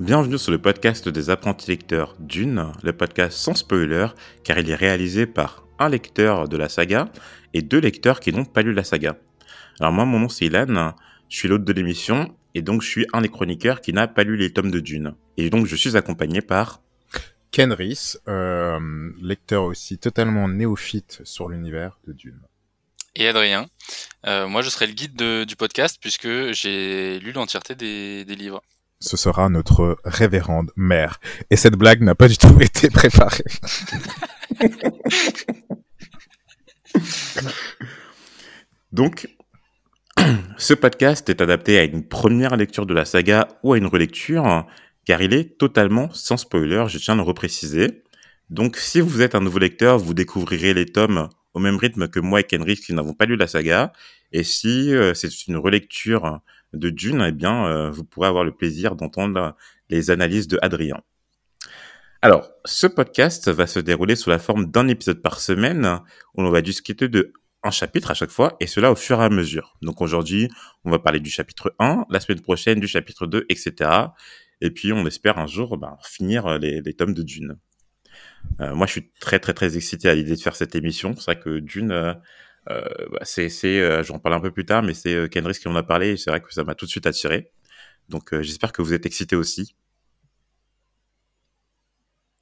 Bienvenue 0.00 0.38
sur 0.38 0.50
le 0.50 0.56
podcast 0.56 1.10
des 1.10 1.28
apprentis 1.28 1.68
lecteurs 1.68 2.16
Dune, 2.20 2.72
le 2.82 2.94
podcast 2.94 3.36
sans 3.36 3.54
spoiler, 3.54 4.06
car 4.44 4.58
il 4.58 4.70
est 4.70 4.74
réalisé 4.74 5.26
par 5.26 5.66
un 5.78 5.90
lecteur 5.90 6.48
de 6.48 6.56
la 6.56 6.70
saga 6.70 7.12
et 7.52 7.60
deux 7.60 7.80
lecteurs 7.80 8.20
qui 8.20 8.32
n'ont 8.32 8.46
pas 8.46 8.62
lu 8.62 8.72
la 8.72 8.82
saga. 8.82 9.18
Alors 9.78 9.92
moi, 9.92 10.06
mon 10.06 10.18
nom 10.18 10.30
c'est 10.30 10.46
Ilan, 10.46 10.94
je 11.28 11.36
suis 11.36 11.48
l'hôte 11.48 11.64
de 11.64 11.72
l'émission, 11.74 12.34
et 12.54 12.62
donc 12.62 12.80
je 12.80 12.88
suis 12.88 13.06
un 13.12 13.20
des 13.20 13.28
chroniqueurs 13.28 13.82
qui 13.82 13.92
n'a 13.92 14.08
pas 14.08 14.24
lu 14.24 14.38
les 14.38 14.54
tomes 14.54 14.70
de 14.70 14.80
Dune. 14.80 15.12
Et 15.36 15.50
donc 15.50 15.66
je 15.66 15.76
suis 15.76 15.98
accompagné 15.98 16.40
par... 16.40 16.80
Ken 17.50 17.70
Rhys, 17.70 18.16
euh, 18.26 19.10
lecteur 19.20 19.64
aussi 19.64 19.98
totalement 19.98 20.48
néophyte 20.48 21.20
sur 21.24 21.50
l'univers 21.50 21.98
de 22.06 22.14
Dune. 22.14 22.40
Et 23.16 23.28
Adrien, 23.28 23.68
euh, 24.26 24.48
moi 24.48 24.62
je 24.62 24.70
serai 24.70 24.86
le 24.86 24.94
guide 24.94 25.14
de, 25.14 25.44
du 25.44 25.56
podcast 25.56 25.98
puisque 26.00 26.52
j'ai 26.52 27.18
lu 27.18 27.32
l'entièreté 27.32 27.74
des, 27.74 28.24
des 28.24 28.34
livres. 28.34 28.62
Ce 29.00 29.16
sera 29.16 29.48
notre 29.48 29.96
révérende 30.04 30.70
mère. 30.76 31.20
Et 31.50 31.56
cette 31.56 31.76
blague 31.76 32.02
n'a 32.02 32.14
pas 32.14 32.28
du 32.28 32.36
tout 32.36 32.60
été 32.60 32.90
préparée. 32.90 33.44
Donc, 38.92 39.28
ce 40.58 40.74
podcast 40.74 41.30
est 41.30 41.40
adapté 41.40 41.78
à 41.78 41.84
une 41.84 42.06
première 42.06 42.56
lecture 42.56 42.84
de 42.84 42.92
la 42.92 43.04
saga 43.06 43.48
ou 43.62 43.72
à 43.72 43.78
une 43.78 43.86
relecture, 43.86 44.66
car 45.06 45.22
il 45.22 45.32
est 45.32 45.56
totalement 45.58 46.10
sans 46.12 46.36
spoiler, 46.36 46.84
je 46.88 46.98
tiens 46.98 47.14
à 47.14 47.16
le 47.16 47.22
repréciser. 47.22 48.02
Donc, 48.50 48.76
si 48.76 49.00
vous 49.00 49.22
êtes 49.22 49.34
un 49.34 49.40
nouveau 49.40 49.60
lecteur, 49.60 49.98
vous 49.98 50.12
découvrirez 50.12 50.74
les 50.74 50.86
tomes 50.86 51.28
au 51.54 51.60
même 51.60 51.76
rythme 51.76 52.08
que 52.08 52.20
moi 52.20 52.40
et 52.40 52.44
Kenry 52.44 52.76
qui 52.76 52.92
n'avons 52.92 53.14
pas 53.14 53.26
lu 53.26 53.36
la 53.36 53.46
saga. 53.46 53.92
Et 54.32 54.44
si 54.44 54.94
euh, 54.94 55.14
c'est 55.14 55.46
une 55.46 55.56
relecture 55.56 56.40
de 56.72 56.90
Dune, 56.90 57.24
eh 57.26 57.32
bien, 57.32 57.66
euh, 57.66 57.90
vous 57.90 58.04
pourrez 58.04 58.28
avoir 58.28 58.44
le 58.44 58.52
plaisir 58.52 58.96
d'entendre 58.96 59.56
les 59.88 60.10
analyses 60.10 60.48
de 60.48 60.58
Adrien. 60.62 61.00
Alors, 62.22 62.50
ce 62.64 62.86
podcast 62.86 63.48
va 63.48 63.66
se 63.66 63.80
dérouler 63.80 64.14
sous 64.14 64.30
la 64.30 64.38
forme 64.38 64.66
d'un 64.70 64.88
épisode 64.88 65.22
par 65.22 65.40
semaine, 65.40 66.00
où 66.34 66.42
l'on 66.42 66.50
va 66.50 66.60
discuter 66.60 67.08
de 67.08 67.32
un 67.62 67.70
chapitre 67.70 68.10
à 68.10 68.14
chaque 68.14 68.30
fois, 68.30 68.56
et 68.60 68.66
cela 68.66 68.90
au 68.90 68.94
fur 68.94 69.20
et 69.20 69.24
à 69.24 69.28
mesure. 69.28 69.76
Donc 69.82 70.00
aujourd'hui, 70.00 70.48
on 70.84 70.90
va 70.90 70.98
parler 70.98 71.20
du 71.20 71.30
chapitre 71.30 71.74
1, 71.78 72.06
la 72.08 72.20
semaine 72.20 72.40
prochaine 72.40 72.80
du 72.80 72.88
chapitre 72.88 73.26
2, 73.26 73.46
etc. 73.48 73.90
Et 74.60 74.70
puis 74.70 74.92
on 74.92 75.06
espère 75.06 75.38
un 75.38 75.46
jour 75.46 75.76
ben, 75.76 75.96
finir 76.02 76.58
les, 76.58 76.80
les, 76.80 76.94
tomes 76.94 77.14
de 77.14 77.22
Dune. 77.22 77.58
Euh, 78.60 78.74
moi, 78.74 78.86
je 78.86 78.92
suis 78.92 79.10
très 79.20 79.38
très 79.38 79.52
très 79.52 79.76
excité 79.76 80.08
à 80.08 80.14
l'idée 80.14 80.36
de 80.36 80.40
faire 80.40 80.56
cette 80.56 80.74
émission. 80.74 81.14
C'est 81.16 81.24
vrai 81.24 81.38
que 81.38 81.58
Dune, 81.58 81.92
euh, 81.92 82.14
euh, 82.68 82.82
bah, 83.10 83.20
c'est, 83.22 83.48
c'est, 83.48 83.80
euh, 83.80 84.02
j'en 84.02 84.18
parle 84.18 84.34
un 84.34 84.40
peu 84.40 84.50
plus 84.50 84.66
tard, 84.66 84.82
mais 84.82 84.94
c'est 84.94 85.14
euh, 85.14 85.28
Kendrick 85.28 85.58
qui 85.58 85.68
en 85.68 85.76
a 85.76 85.82
parlé, 85.82 86.10
et 86.10 86.16
c'est 86.16 86.30
vrai 86.30 86.40
que 86.40 86.52
ça 86.52 86.64
m'a 86.64 86.74
tout 86.74 86.84
de 86.84 86.90
suite 86.90 87.06
attiré. 87.06 87.50
Donc 88.10 88.34
euh, 88.34 88.42
j'espère 88.42 88.72
que 88.72 88.82
vous 88.82 88.92
êtes 88.92 89.06
excité 89.06 89.36
aussi. 89.36 89.76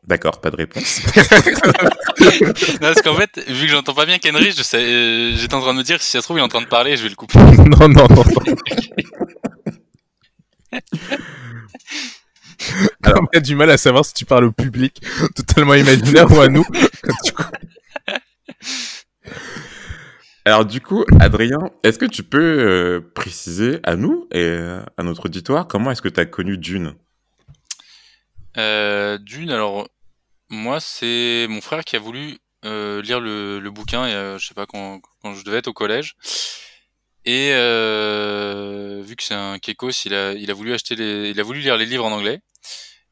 D'accord, 0.05 0.41
pas 0.41 0.51
de 0.51 0.57
réponse. 0.57 1.03
non, 1.15 2.79
parce 2.81 3.03
qu'en 3.03 3.15
fait, 3.15 3.39
vu 3.47 3.67
que 3.67 3.73
j'entends 3.73 3.93
pas 3.93 4.07
bien 4.07 4.19
Kenry, 4.19 4.53
je 4.53 4.63
sais, 4.63 4.83
euh, 4.83 5.37
j'étais 5.37 5.55
en 5.55 5.61
train 5.61 5.75
de 5.75 5.79
me 5.79 5.83
dire 5.83 6.01
si 6.01 6.11
ça 6.11 6.21
se 6.21 6.25
trouve 6.25 6.39
il 6.39 6.41
est 6.41 6.45
en 6.45 6.49
train 6.49 6.63
de 6.63 6.67
parler, 6.67 6.97
je 6.97 7.03
vais 7.03 7.11
le 7.11 7.15
couper. 7.15 7.39
non, 7.59 7.89
non, 7.89 7.89
non. 7.89 8.07
non. 8.09 8.57
Alors, 13.03 13.23
on 13.35 13.37
a 13.37 13.41
du 13.41 13.55
mal 13.55 13.69
à 13.71 13.77
savoir 13.77 14.07
si 14.07 14.15
tu 14.15 14.25
parles 14.25 14.45
au 14.45 14.53
public 14.53 15.03
totalement 15.35 15.75
imaginaire 15.75 16.31
ou 16.33 16.41
à 16.41 16.49
nous. 16.49 16.65
Alors 20.49 20.65
du 20.65 20.81
coup, 20.81 21.05
Adrien, 21.21 21.59
est-ce 21.83 21.99
que 21.99 22.07
tu 22.07 22.23
peux 22.23 22.39
euh, 22.41 23.01
préciser 23.15 23.81
à 23.83 23.97
nous 23.97 24.27
et 24.33 24.39
euh, 24.39 24.81
à 24.97 25.03
notre 25.03 25.27
auditoire 25.27 25.69
comment 25.69 25.91
est-ce 25.91 26.01
que 26.01 26.09
tu 26.09 26.21
as 26.21 26.25
connu 26.25 26.57
Dune? 26.57 26.95
Euh, 28.57 29.19
Dune, 29.19 29.51
alors 29.51 29.91
moi 30.49 30.81
c'est 30.81 31.47
mon 31.51 31.61
frère 31.61 31.85
qui 31.85 31.97
a 31.97 31.99
voulu 31.99 32.39
lire 32.63 33.21
le, 33.21 33.69
bouquin, 33.69 34.07
et, 34.07 34.39
je 34.39 34.47
sais 34.47 34.55
pas 34.55 34.65
quand, 34.65 35.03
je 35.23 35.45
devais 35.45 35.59
être 35.59 35.69
au 35.69 35.75
collège. 35.75 36.17
Et 37.27 37.51
vu 37.51 39.17
que 39.17 39.23
c'est 39.23 39.35
un 39.35 39.59
Kekos, 39.59 40.07
il 40.07 40.15
a, 40.15 40.55
voulu 40.55 40.73
acheter 40.73 40.95
il 40.95 41.39
a 41.39 41.43
voulu 41.43 41.61
lire 41.61 41.77
les 41.77 41.85
livres 41.85 42.07
en 42.07 42.13
anglais. 42.13 42.41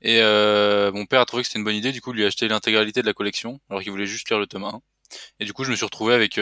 Et 0.00 0.22
mon 0.22 1.04
père 1.04 1.20
a 1.20 1.26
trouvé 1.26 1.42
que 1.42 1.48
c'était 1.48 1.58
une 1.58 1.66
bonne 1.66 1.76
idée, 1.76 1.92
du 1.92 2.00
coup 2.00 2.14
lui 2.14 2.24
a 2.24 2.28
acheté 2.28 2.48
l'intégralité 2.48 3.03
de 3.03 3.06
la 3.06 3.12
collection, 3.12 3.60
alors 3.68 3.82
qu'il 3.82 3.92
voulait 3.92 4.06
juste 4.06 4.30
lire 4.30 4.38
le 4.38 4.47
tome 4.47 4.64
1. 4.64 4.80
Et 5.41 5.44
du 5.44 5.53
coup 5.53 5.64
je 5.64 5.70
me 5.70 5.76
suis 5.76 5.84
retrouvé 5.84 6.14
avec 6.14 6.41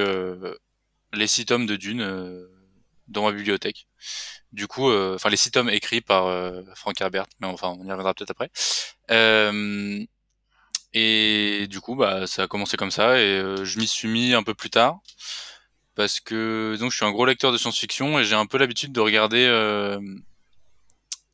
les 1.15 1.27
six 1.27 1.47
tomes 1.47 1.67
de 1.67 1.77
Dune 1.77 2.03
euh, 2.03 2.47
dans 3.09 3.25
ma 3.25 3.33
bibliothèque. 3.33 3.87
Du 4.53 4.67
coup, 4.67 4.89
euh, 4.91 5.17
enfin 5.17 5.31
les 5.31 5.37
six 5.37 5.51
tomes 5.51 5.71
écrits 5.71 6.01
par 6.01 6.27
euh, 6.27 6.63
Frank 6.77 7.01
Herbert, 7.01 7.27
mais 7.41 7.47
enfin 7.47 7.69
on 7.79 7.85
y 7.85 7.91
reviendra 7.91 8.15
peut-être 8.15 8.31
après. 8.31 8.51
Et 10.97 11.67
du 11.69 11.81
coup, 11.81 11.97
bah 11.97 12.27
ça 12.27 12.45
a 12.45 12.47
commencé 12.47 12.77
comme 12.77 12.93
ça, 12.93 13.19
et 13.21 13.41
je 13.65 13.79
m'y 13.81 13.87
suis 13.87 14.09
mis 14.09 14.33
un 14.35 14.45
peu 14.45 14.55
plus 14.55 14.71
tard 14.71 15.01
parce 15.95 16.21
que 16.21 16.77
donc 16.79 16.91
je 16.91 16.97
suis 16.97 17.07
un 17.07 17.13
gros 17.13 17.27
lecteur 17.27 17.53
de 17.53 17.59
science-fiction 17.59 18.19
et 18.19 18.25
j'ai 18.25 18.35
un 18.35 18.47
peu 18.47 18.59
l'habitude 18.59 18.93
de 18.93 19.01
regarder, 19.01 19.47
euh, 19.47 19.99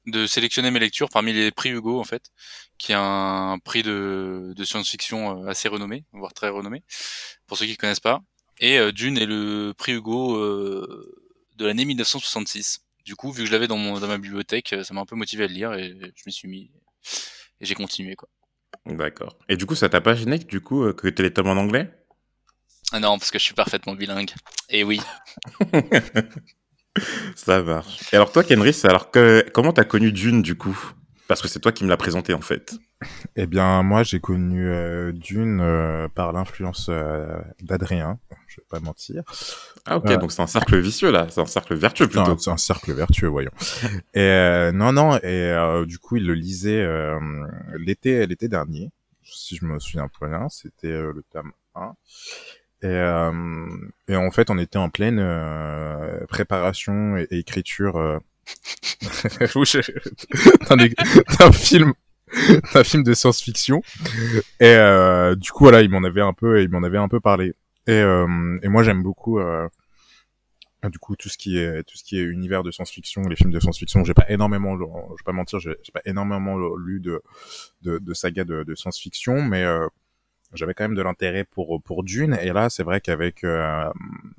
de 0.06 0.26
sélectionner 0.26 0.70
mes 0.70 0.80
lectures 0.80 1.08
parmi 1.08 1.32
les 1.32 1.50
prix 1.50 1.70
Hugo 1.70 2.00
en 2.00 2.04
fait, 2.04 2.30
qui 2.78 2.92
est 2.92 2.96
un 2.98 3.58
prix 3.64 3.82
de, 3.82 4.52
de 4.54 4.64
science-fiction 4.64 5.46
assez 5.46 5.68
renommé, 5.68 6.04
voire 6.12 6.32
très 6.34 6.48
renommé, 6.48 6.82
pour 7.46 7.56
ceux 7.56 7.66
qui 7.66 7.76
connaissent 7.76 8.00
pas. 8.00 8.20
Et 8.60 8.78
euh, 8.78 8.92
Dune 8.92 9.18
est 9.18 9.26
le 9.26 9.72
prix 9.76 9.92
Hugo 9.92 10.36
euh, 10.36 11.26
de 11.56 11.66
l'année 11.66 11.84
1966. 11.84 12.80
Du 13.04 13.16
coup, 13.16 13.32
vu 13.32 13.42
que 13.42 13.46
je 13.46 13.52
l'avais 13.52 13.66
dans, 13.66 13.78
mon, 13.78 13.98
dans 13.98 14.06
ma 14.06 14.18
bibliothèque, 14.18 14.74
ça 14.82 14.94
m'a 14.94 15.00
un 15.00 15.06
peu 15.06 15.16
motivé 15.16 15.44
à 15.44 15.46
le 15.48 15.54
lire 15.54 15.72
et 15.72 15.94
je 16.14 16.22
m'y 16.26 16.32
suis 16.32 16.48
mis 16.48 16.70
et 17.60 17.64
j'ai 17.64 17.74
continué 17.74 18.14
quoi. 18.14 18.28
D'accord. 18.86 19.36
Et 19.48 19.56
du 19.56 19.66
coup, 19.66 19.74
ça 19.74 19.88
t'a 19.88 20.00
pas 20.00 20.14
gêné 20.14 20.38
du 20.38 20.60
coup 20.60 20.84
euh, 20.84 20.92
que 20.92 21.08
tu 21.08 21.22
les 21.22 21.32
tomes 21.32 21.48
en 21.48 21.56
anglais? 21.56 21.90
Ah 22.92 23.00
non, 23.00 23.18
parce 23.18 23.30
que 23.30 23.38
je 23.38 23.44
suis 23.44 23.54
parfaitement 23.54 23.94
bilingue. 23.94 24.32
Et 24.68 24.84
oui. 24.84 25.00
ça 27.36 27.62
marche. 27.62 28.12
Et 28.12 28.16
alors 28.16 28.32
toi, 28.32 28.44
Kenris, 28.44 28.80
alors 28.84 29.10
que 29.10 29.46
comment 29.54 29.72
t'as 29.72 29.84
connu 29.84 30.12
Dune 30.12 30.42
du 30.42 30.56
coup? 30.56 30.92
Parce 31.30 31.42
que 31.42 31.46
c'est 31.46 31.60
toi 31.60 31.70
qui 31.70 31.84
me 31.84 31.88
l'as 31.88 31.96
présenté 31.96 32.34
en 32.34 32.40
fait. 32.40 32.74
Eh 33.36 33.46
bien, 33.46 33.84
moi, 33.84 34.02
j'ai 34.02 34.18
connu 34.18 34.68
euh, 34.68 35.12
Dune 35.12 35.60
euh, 35.60 36.08
par 36.08 36.32
l'influence 36.32 36.88
euh, 36.90 37.38
d'Adrien. 37.62 38.18
Je 38.48 38.56
vais 38.56 38.66
pas 38.68 38.80
mentir. 38.80 39.22
Ah 39.86 39.98
ok, 39.98 40.12
donc 40.18 40.32
c'est 40.32 40.42
un 40.42 40.48
cercle 40.48 40.76
vicieux 40.80 41.12
là, 41.12 41.28
c'est 41.30 41.40
un 41.40 41.46
cercle 41.46 41.76
vertueux 41.76 42.08
plutôt. 42.08 42.36
c'est 42.36 42.50
un 42.50 42.56
cercle 42.56 42.92
vertueux, 42.94 43.28
voyons. 43.28 43.52
Et 44.12 44.70
non, 44.74 44.92
non, 44.92 45.20
et 45.22 45.54
du 45.86 46.00
coup, 46.00 46.16
il 46.16 46.26
le 46.26 46.34
lisait 46.34 46.84
l'été, 47.78 48.26
l'été 48.26 48.48
dernier, 48.48 48.90
si 49.22 49.54
je 49.54 49.64
me 49.66 49.78
souviens 49.78 50.08
bien, 50.20 50.48
c'était 50.48 51.00
le 51.00 51.22
tome 51.30 51.52
1. 51.76 51.94
Et, 52.82 52.86
euh, 52.86 53.68
et 54.08 54.16
en 54.16 54.30
fait, 54.30 54.50
on 54.50 54.58
était 54.58 54.78
en 54.78 54.88
pleine 54.88 55.18
euh, 55.20 56.26
préparation 56.26 57.16
et, 57.16 57.28
et 57.30 57.38
écriture 57.38 58.20
d'un 61.38 61.52
film 61.52 61.92
d'un 62.74 62.84
film 62.84 63.02
de 63.02 63.14
science-fiction. 63.14 63.82
Et 64.60 64.66
euh, 64.66 65.34
du 65.34 65.50
coup 65.50 65.64
voilà 65.64 65.82
il 65.82 65.90
m'en 65.90 66.04
avait 66.04 66.20
un 66.20 66.32
peu 66.32 66.62
il 66.62 66.70
m'en 66.70 66.82
avait 66.82 66.98
un 66.98 67.08
peu 67.08 67.20
parlé. 67.20 67.54
Et, 67.86 67.92
euh, 67.92 68.58
et 68.62 68.68
moi 68.68 68.82
j'aime 68.82 69.02
beaucoup 69.02 69.40
euh, 69.40 69.68
du 70.84 70.98
coup 70.98 71.16
tout 71.16 71.28
ce 71.28 71.36
qui 71.36 71.58
est 71.58 71.82
tout 71.84 71.96
ce 71.96 72.04
qui 72.04 72.18
est 72.18 72.22
univers 72.22 72.62
de 72.62 72.70
science-fiction 72.70 73.22
les 73.22 73.36
films 73.36 73.50
de 73.50 73.60
science-fiction. 73.60 74.04
J'ai 74.04 74.14
pas 74.14 74.26
énormément 74.28 74.76
je 74.76 74.84
vais 74.84 75.24
pas 75.24 75.32
mentir 75.32 75.58
j'ai 75.58 75.76
j'ai 75.82 75.92
pas 75.92 76.02
énormément 76.04 76.56
lu 76.76 77.00
de 77.00 77.22
de, 77.82 77.98
de 77.98 78.14
sagas 78.14 78.44
de, 78.44 78.62
de 78.62 78.74
science-fiction 78.74 79.42
mais 79.42 79.64
euh, 79.64 79.86
j'avais 80.52 80.74
quand 80.74 80.84
même 80.84 80.96
de 80.96 81.02
l'intérêt 81.02 81.44
pour 81.44 81.82
pour 81.82 82.02
Dune. 82.02 82.38
Et 82.42 82.52
là 82.52 82.70
c'est 82.70 82.82
vrai 82.82 83.00
qu'avec 83.00 83.44
euh, 83.44 83.90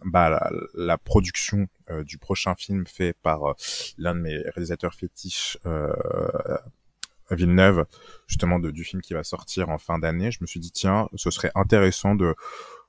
bah, 0.06 0.30
la, 0.30 0.50
la 0.76 0.98
production 0.98 1.68
euh, 1.90 2.04
du 2.04 2.18
prochain 2.18 2.56
film 2.56 2.86
fait 2.86 3.14
par 3.22 3.50
euh, 3.52 3.54
l'un 3.98 4.16
de 4.16 4.20
mes 4.20 4.38
réalisateurs 4.38 4.94
fétiches 4.94 5.58
euh, 5.66 5.94
Villeneuve 7.30 7.86
justement 8.28 8.60
de, 8.60 8.72
du 8.72 8.84
film 8.84 9.02
qui 9.02 9.14
va 9.14 9.24
sortir 9.24 9.70
en 9.70 9.78
fin 9.78 10.00
d'année 10.00 10.32
je 10.32 10.40
me 10.42 10.48
suis 10.48 10.60
dit 10.60 10.72
tiens 10.72 11.08
ce 11.16 11.32
serait 11.32 11.52
intéressant 11.56 12.16
de 12.16 12.36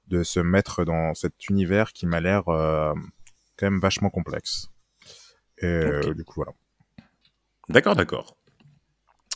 de 0.09 0.25
se 0.25 0.41
mettre 0.41 0.85
dans 0.85 1.15
cet 1.15 1.49
univers 1.49 1.93
qui 1.93 2.07
m'a 2.07 2.21
l'air 2.21 2.49
euh, 2.49 2.93
quand 3.57 3.71
même 3.71 3.81
vachement 3.81 4.11
complexe. 4.11 4.69
Et 5.59 5.85
du 6.15 6.25
coup 6.25 6.35
voilà. 6.37 6.53
D'accord, 7.69 7.95
d'accord. 7.95 8.37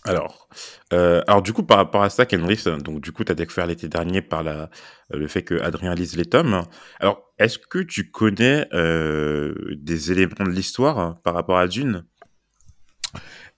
Alors, 0.06 0.49
euh, 0.93 1.23
alors 1.26 1.43
du 1.43 1.53
coup, 1.53 1.62
par 1.64 1.79
rapport 1.79 2.03
à 2.03 2.11
ça, 2.11 2.26
Kenris, 2.26 2.64
donc 2.85 3.00
du 3.00 3.12
coup, 3.12 3.25
tu 3.25 3.32
as 3.32 3.35
découvert 3.35 3.67
l'été 3.67 3.88
dernier 3.88 4.23
par 4.23 4.43
la, 4.43 4.70
le 5.11 5.26
fait 5.26 5.43
que 5.43 5.61
Adrien 5.61 5.94
lise 5.94 6.17
les 6.17 6.25
tomes. 6.25 6.62
Alors, 7.00 7.32
est-ce 7.38 7.58
que 7.58 7.81
tu 7.81 8.11
connais 8.11 8.67
euh, 8.73 9.55
des 9.76 10.12
éléments 10.12 10.44
de 10.44 10.50
l'histoire 10.50 11.20
par 11.23 11.35
rapport 11.35 11.58
à 11.58 11.67
Dune? 11.67 12.05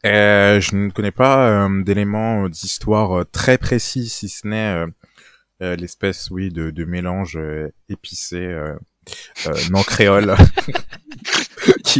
Euh, 0.06 0.61
je 0.61 0.77
ne 0.77 0.91
connais 0.91 1.11
pas 1.11 1.67
euh, 1.67 1.83
d'éléments 1.83 2.45
euh, 2.45 2.49
d'histoire 2.49 3.21
euh, 3.21 3.25
très 3.25 3.59
précis, 3.59 4.09
si 4.09 4.29
ce 4.29 4.47
n'est 4.47 4.75
euh, 4.75 4.87
euh, 5.62 5.77
l'espèce, 5.77 6.31
oui, 6.31 6.50
de, 6.50 6.71
de 6.71 6.85
mélange 6.85 7.37
euh, 7.37 7.73
épicé 7.89 8.37
euh, 8.37 8.75
euh, 9.47 9.55
non 9.71 9.83
créole 9.83 10.37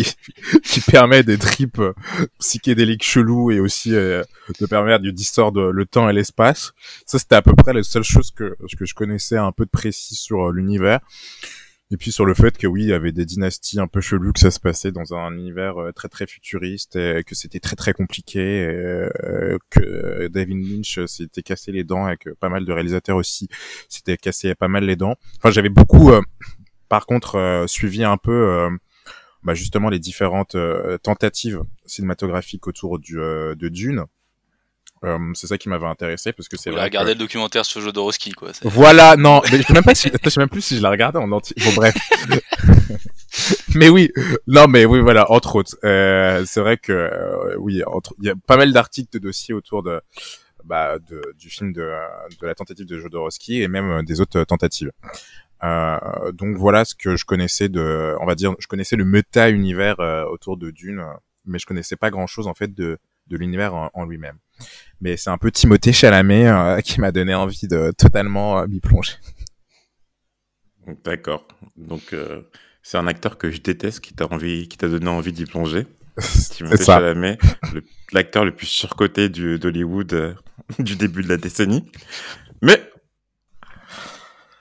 qui 0.03 0.17
qui, 0.63 0.81
permet 0.81 1.23
des 1.23 1.39
trips 1.39 1.79
euh, 1.79 1.93
psychédéliques 2.39 3.05
chelous 3.05 3.51
et 3.51 3.61
aussi 3.61 3.95
euh, 3.95 4.23
de 4.61 4.67
permettre 4.67 5.05
de 5.05 5.11
distordre 5.11 5.71
le 5.73 5.87
temps 5.87 6.09
et 6.09 6.13
l'espace. 6.13 6.73
Ça, 7.07 7.19
c'était 7.19 7.37
à 7.37 7.43
peu 7.43 7.55
près 7.55 7.73
la 7.73 7.83
seule 7.83 8.05
chose 8.05 8.31
que, 8.31 8.57
que 8.79 8.85
je 8.85 8.95
connaissais 8.95 9.37
un 9.37 9.53
peu 9.53 9.65
de 9.65 9.71
précis 9.71 10.15
sur 10.15 10.51
l'univers. 10.51 11.01
Et 11.91 11.97
puis 11.97 12.13
sur 12.13 12.27
le 12.27 12.35
fait 12.35 12.59
que 12.59 12.67
oui, 12.67 12.83
il 12.83 12.89
y 12.89 12.93
avait 12.93 13.13
des 13.13 13.25
dynasties 13.25 13.81
un 13.81 13.87
peu 13.87 14.03
cheloues, 14.03 14.35
que 14.35 14.41
ça 14.41 14.51
se 14.51 14.61
passait 14.61 14.93
dans 14.93 15.15
un 15.15 15.33
univers 15.33 15.77
très 15.95 16.09
très 16.09 16.27
futuriste, 16.27 16.97
et 16.97 17.25
que 17.27 17.35
c'était 17.35 17.61
très 17.61 17.77
très 17.77 17.95
compliqué, 17.95 18.61
et, 18.61 19.57
que 19.71 20.29
David 20.29 20.71
Lynch 20.71 21.01
s'était 21.07 21.43
cassé 21.43 21.73
les 21.73 21.85
dents, 21.85 22.07
et 22.07 22.19
que 22.19 22.29
pas 22.29 22.51
mal 22.51 22.67
de 22.67 22.73
réalisateurs 22.75 23.17
aussi 23.17 23.49
s'étaient 23.89 24.19
cassé 24.19 24.55
pas 24.55 24.69
mal 24.69 24.85
les 24.85 24.97
dents. 24.97 25.15
Enfin, 25.39 25.51
j'avais 25.51 25.71
beaucoup 25.71 26.13
par 26.89 27.07
contre, 27.07 27.37
euh, 27.37 27.67
suivi 27.67 28.05
un 28.05 28.17
peu 28.17 28.33
euh, 28.33 28.71
bah, 29.49 29.55
justement 29.55 29.89
les 29.89 29.99
différentes 29.99 30.57
euh, 30.57 30.99
tentatives 30.99 31.63
cinématographiques 31.87 32.67
autour 32.67 32.99
du, 32.99 33.15
de 33.15 33.69
Dune. 33.71 34.05
c'est 35.33 35.47
ça 35.47 35.57
qui 35.57 35.71
m'avait 35.71 35.87
intéressé 35.87 36.35
parce 36.35 36.51
que 36.51 36.59
c'est 36.59 36.71
vrai. 36.71 36.85
Regardé 36.85 37.15
le 37.15 37.19
documentaire 37.19 37.65
sur 37.65 37.81
Jodorowsky 37.81 38.33
quoi. 38.33 38.51
Voilà, 38.61 39.17
non, 39.17 39.41
mais 39.51 39.57
je 39.57 39.63
sais 39.63 39.73
même 39.73 39.85
pas 39.85 39.95
si, 39.95 40.11
je 40.23 40.29
sais 40.29 40.39
même 40.39 40.51
plus 40.51 40.61
si 40.61 40.77
je 40.77 40.83
l'ai 40.83 40.89
regardé 40.89 41.19
en 41.19 41.33
entier. 41.33 41.57
Bon 41.65 41.73
bref. 41.77 41.95
mais 43.75 43.89
oui, 43.89 44.11
non 44.47 44.69
mais 44.69 44.85
oui 44.85 45.01
voilà, 45.01 45.33
entre 45.33 45.57
autres, 45.57 45.79
euh, 45.83 46.45
c'est 46.47 46.61
vrai 46.61 46.77
que 46.77 47.57
oui, 47.57 47.83
entre, 47.87 48.15
il 48.21 48.27
y 48.27 48.31
a 48.31 48.35
pas 48.47 48.59
mal 48.59 48.71
d'articles 48.71 49.09
de 49.15 49.19
dossiers 49.19 49.55
autour 49.55 49.83
de, 49.83 49.99
bah, 50.65 50.99
de 50.99 51.23
du 51.39 51.49
film 51.49 51.73
de, 51.73 51.91
de 52.39 52.47
la 52.47 52.55
tentative 52.55 52.85
de 52.85 52.99
Jodorowsky 52.99 53.63
et 53.63 53.69
même 53.69 54.03
des 54.03 54.21
autres 54.21 54.45
tentatives. 54.45 54.93
Euh, 55.65 56.33
donc 56.33 56.57
voilà 56.57 56.85
ce 56.85 56.95
que 56.95 57.17
je 57.17 57.25
connaissais 57.25 57.69
de, 57.69 58.15
on 58.21 58.27
va 58.27 58.35
dire, 58.35 58.55
je 58.59 58.67
connaissais 58.67 58.97
le 58.97 59.05
méta 59.05 59.51
univers 59.51 59.99
euh, 60.01 60.25
autour 60.25 60.57
de 60.57 60.71
Dune, 60.71 61.05
mais 61.45 61.59
je 61.59 61.67
connaissais 61.67 61.97
pas 61.97 62.11
grand 62.11 62.27
chose 62.27 62.47
en 62.47 62.55
fait 62.55 62.73
de, 62.73 62.99
de 63.27 63.37
l'univers 63.37 63.75
en, 63.75 64.05
lui-même. 64.05 64.39
Mais 65.01 65.17
c'est 65.17 65.31
un 65.31 65.39
peu 65.39 65.51
Timothée 65.51 65.93
Chalamet 65.93 66.49
euh, 66.49 66.81
qui 66.85 67.01
m'a 67.01 67.13
donné 67.13 67.35
envie 67.35 67.67
de 67.69 67.93
totalement 67.97 68.67
m'y 68.67 68.81
plonger. 68.81 69.15
D'accord. 71.05 71.47
Donc 71.77 72.15
c'est 72.83 72.97
un 72.97 73.07
acteur 73.07 73.37
que 73.37 73.51
je 73.51 73.61
déteste 73.61 74.01
qui 74.01 74.15
t'a 74.15 74.27
envie, 74.33 74.69
qui 74.69 74.79
t'a 74.79 74.89
donné 74.89 75.09
envie 75.09 75.33
d'y 75.33 75.45
plonger. 75.45 75.87
Timothée 76.51 76.85
Chalamet, 76.85 77.39
l'acteur 78.13 78.45
le, 78.45 78.53
plus 78.53 78.67
surcoté 78.67 79.29
d'Hollywood 79.29 80.37
du 80.79 80.97
début 80.97 81.23
de 81.23 81.29
la 81.29 81.37
décennie. 81.37 81.85
Mais 82.63 82.88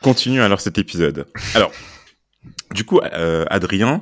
Continue 0.07 0.41
alors 0.41 0.61
cet 0.61 0.77
épisode. 0.77 1.27
Alors, 1.53 1.69
du 2.71 2.85
coup, 2.85 3.01
euh, 3.01 3.43
Adrien, 3.49 4.01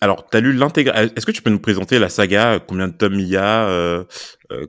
alors, 0.00 0.28
tu 0.28 0.36
as 0.36 0.40
lu 0.40 0.52
l'intégral. 0.52 1.12
Est-ce 1.14 1.24
que 1.24 1.30
tu 1.30 1.42
peux 1.42 1.50
nous 1.50 1.60
présenter 1.60 2.00
la 2.00 2.08
saga 2.08 2.58
Combien 2.58 2.88
de 2.88 2.94
tomes 2.94 3.20
il 3.20 3.28
y 3.28 3.36
a 3.36 3.68
euh, 3.68 4.02
euh, 4.50 4.66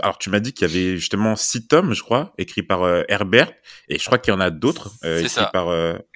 Alors, 0.00 0.18
tu 0.18 0.30
m'as 0.30 0.38
dit 0.38 0.52
qu'il 0.52 0.68
y 0.68 0.70
avait 0.70 0.96
justement 0.96 1.34
six 1.34 1.66
tomes, 1.66 1.92
je 1.92 2.04
crois, 2.04 2.34
écrits 2.38 2.62
par 2.62 2.86
Herbert, 3.08 3.52
et 3.88 3.98
je 3.98 4.06
crois 4.06 4.18
qu'il 4.18 4.32
y 4.32 4.36
en 4.36 4.40
a 4.40 4.50
d'autres 4.50 4.92
écrits 5.04 5.28
ça. 5.28 5.46
par 5.46 5.66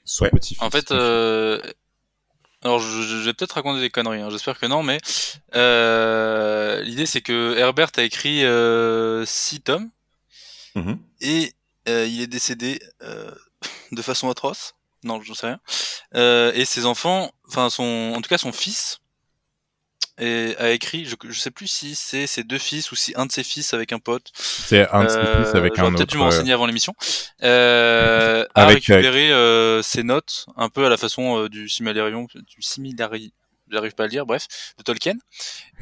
son 0.04 0.28
petit 0.28 0.56
En 0.60 0.70
fait, 0.70 0.92
alors 0.92 2.78
je, 2.78 3.24
vais 3.24 3.34
peut-être 3.34 3.54
raconter 3.54 3.80
des 3.80 3.90
conneries, 3.90 4.20
hein, 4.20 4.30
j'espère 4.30 4.60
que 4.60 4.66
non, 4.66 4.84
mais 4.84 4.98
l'idée 6.84 7.06
c'est 7.06 7.22
que 7.22 7.56
Herbert 7.58 7.90
a 7.96 8.04
écrit 8.04 8.44
six 9.26 9.62
tomes, 9.62 9.90
mmh 10.76 10.92
et 11.22 11.50
il 11.88 12.20
est 12.20 12.28
décédé 12.28 12.78
de 13.92 14.02
façon 14.02 14.30
atroce. 14.30 14.74
Non, 15.04 15.20
je 15.22 15.32
sais 15.34 15.46
rien. 15.46 15.60
Euh, 16.14 16.52
et 16.54 16.64
ses 16.64 16.86
enfants, 16.86 17.30
enfin 17.48 17.70
son, 17.70 18.12
en 18.16 18.20
tout 18.20 18.28
cas 18.28 18.38
son 18.38 18.52
fils, 18.52 18.98
et 20.18 20.56
a 20.58 20.70
écrit, 20.70 21.04
je, 21.04 21.14
je 21.28 21.38
sais 21.38 21.50
plus 21.50 21.66
si 21.66 21.94
c'est 21.94 22.26
ses 22.26 22.42
deux 22.42 22.58
fils 22.58 22.90
ou 22.90 22.96
si 22.96 23.12
un 23.16 23.26
de 23.26 23.32
ses 23.32 23.44
fils 23.44 23.74
avec 23.74 23.92
un 23.92 23.98
pote. 23.98 24.32
C'est 24.34 24.88
un 24.90 25.04
de 25.04 25.08
ses 25.10 25.20
fils 25.20 25.54
avec 25.54 25.78
euh, 25.78 25.82
un 25.82 25.86
autre. 25.88 25.96
Peut-être 25.96 26.08
dû 26.08 26.16
m'enseigner 26.16 26.54
avant 26.54 26.64
l'émission. 26.64 26.94
Euh, 27.42 28.46
a 28.54 28.66
récupéré 28.66 29.30
euh, 29.30 29.82
ses 29.82 30.02
notes 30.02 30.46
un 30.56 30.70
peu 30.70 30.86
à 30.86 30.88
la 30.88 30.96
façon 30.96 31.38
euh, 31.38 31.48
du 31.50 31.68
Similarium, 31.68 32.26
du 32.34 32.62
Similari, 32.62 33.34
j'arrive 33.70 33.92
pas 33.92 34.04
à 34.04 34.06
le 34.06 34.10
dire, 34.10 34.24
bref, 34.24 34.46
de 34.78 34.82
Tolkien, 34.82 35.16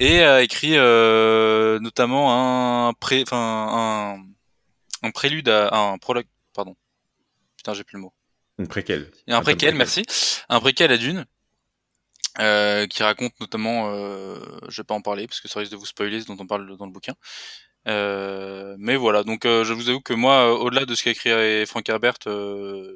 et 0.00 0.24
a 0.24 0.42
écrit 0.42 0.76
euh, 0.76 1.78
notamment 1.78 2.88
un 2.88 2.92
pré, 2.92 3.22
enfin 3.22 4.18
un, 5.02 5.06
un 5.06 5.10
prélude 5.12 5.48
à 5.48 5.76
un 5.76 5.98
prologue, 5.98 6.26
pardon, 6.54 6.74
Putain, 7.64 7.72
j'ai 7.72 7.84
plus 7.84 7.96
le 7.96 8.02
mot. 8.02 8.12
Une 8.58 8.68
préquelle. 8.68 9.10
un 9.26 9.40
préquel, 9.40 9.74
merci. 9.74 10.02
Un 10.50 10.60
préquel 10.60 10.92
à 10.92 10.98
Dune. 10.98 11.24
Euh, 12.40 12.86
qui 12.86 13.02
raconte 13.02 13.32
notamment, 13.40 13.90
euh, 13.94 14.38
je 14.68 14.82
vais 14.82 14.84
pas 14.84 14.94
en 14.94 15.00
parler 15.00 15.26
parce 15.26 15.40
que 15.40 15.48
ça 15.48 15.60
risque 15.60 15.72
de 15.72 15.78
vous 15.78 15.86
spoiler 15.86 16.20
ce 16.20 16.26
dont 16.26 16.36
on 16.38 16.46
parle 16.46 16.76
dans 16.76 16.84
le 16.84 16.92
bouquin. 16.92 17.14
Euh, 17.88 18.76
mais 18.78 18.96
voilà, 18.96 19.22
donc 19.22 19.44
je 19.44 19.72
vous 19.72 19.88
avoue 19.88 20.02
que 20.02 20.12
moi, 20.12 20.60
au-delà 20.60 20.84
de 20.84 20.94
ce 20.94 21.04
qu'a 21.04 21.12
écrit 21.12 21.64
Frank 21.64 21.88
Herbert, 21.88 22.18
je 22.26 22.92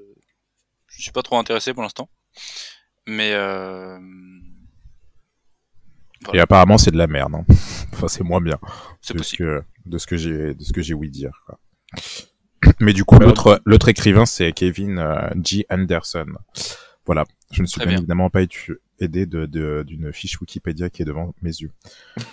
suis 0.99 1.13
pas 1.13 1.23
trop 1.23 1.39
intéressé 1.39 1.73
pour 1.73 1.83
l'instant. 1.83 2.11
Mais 3.07 3.31
et 6.35 6.41
apparemment 6.41 6.77
c'est 6.77 6.91
de 6.91 6.99
la 6.99 7.07
merde. 7.07 7.37
Hein. 7.37 7.47
enfin 7.95 8.09
c'est 8.09 8.25
moins 8.25 8.43
bien. 8.43 8.59
C'est 9.01 9.17
de, 9.17 9.23
ce 9.23 9.35
que, 9.35 9.63
de 9.87 9.97
ce 9.97 10.07
que 10.07 10.19
j'ai 10.19 10.53
de 10.53 10.63
ce 10.63 10.75
que 10.75 10.83
j'ai 10.83 10.93
ouï 10.93 11.09
dire. 11.09 11.43
Quoi. 11.47 11.59
Mais 12.81 12.93
du 12.93 13.05
coup, 13.05 13.19
l'autre, 13.19 13.61
l'autre 13.65 13.89
écrivain, 13.89 14.27
c'est 14.27 14.53
Kevin 14.53 14.99
euh, 14.99 15.31
G. 15.43 15.67
Anderson. 15.71 16.27
Voilà. 17.07 17.25
Je 17.51 17.63
ne 17.63 17.67
suis 17.67 17.81
bien, 17.81 17.99
évidemment 17.99 18.29
pas 18.29 18.43
aidé 19.01 19.27
de, 19.27 19.47
de, 19.47 19.83
d'une 19.87 20.13
fiche 20.13 20.41
Wikipédia 20.41 20.91
qui 20.91 21.03
est 21.03 21.05
devant 21.05 21.35
mes 21.41 21.51
yeux. 21.51 21.73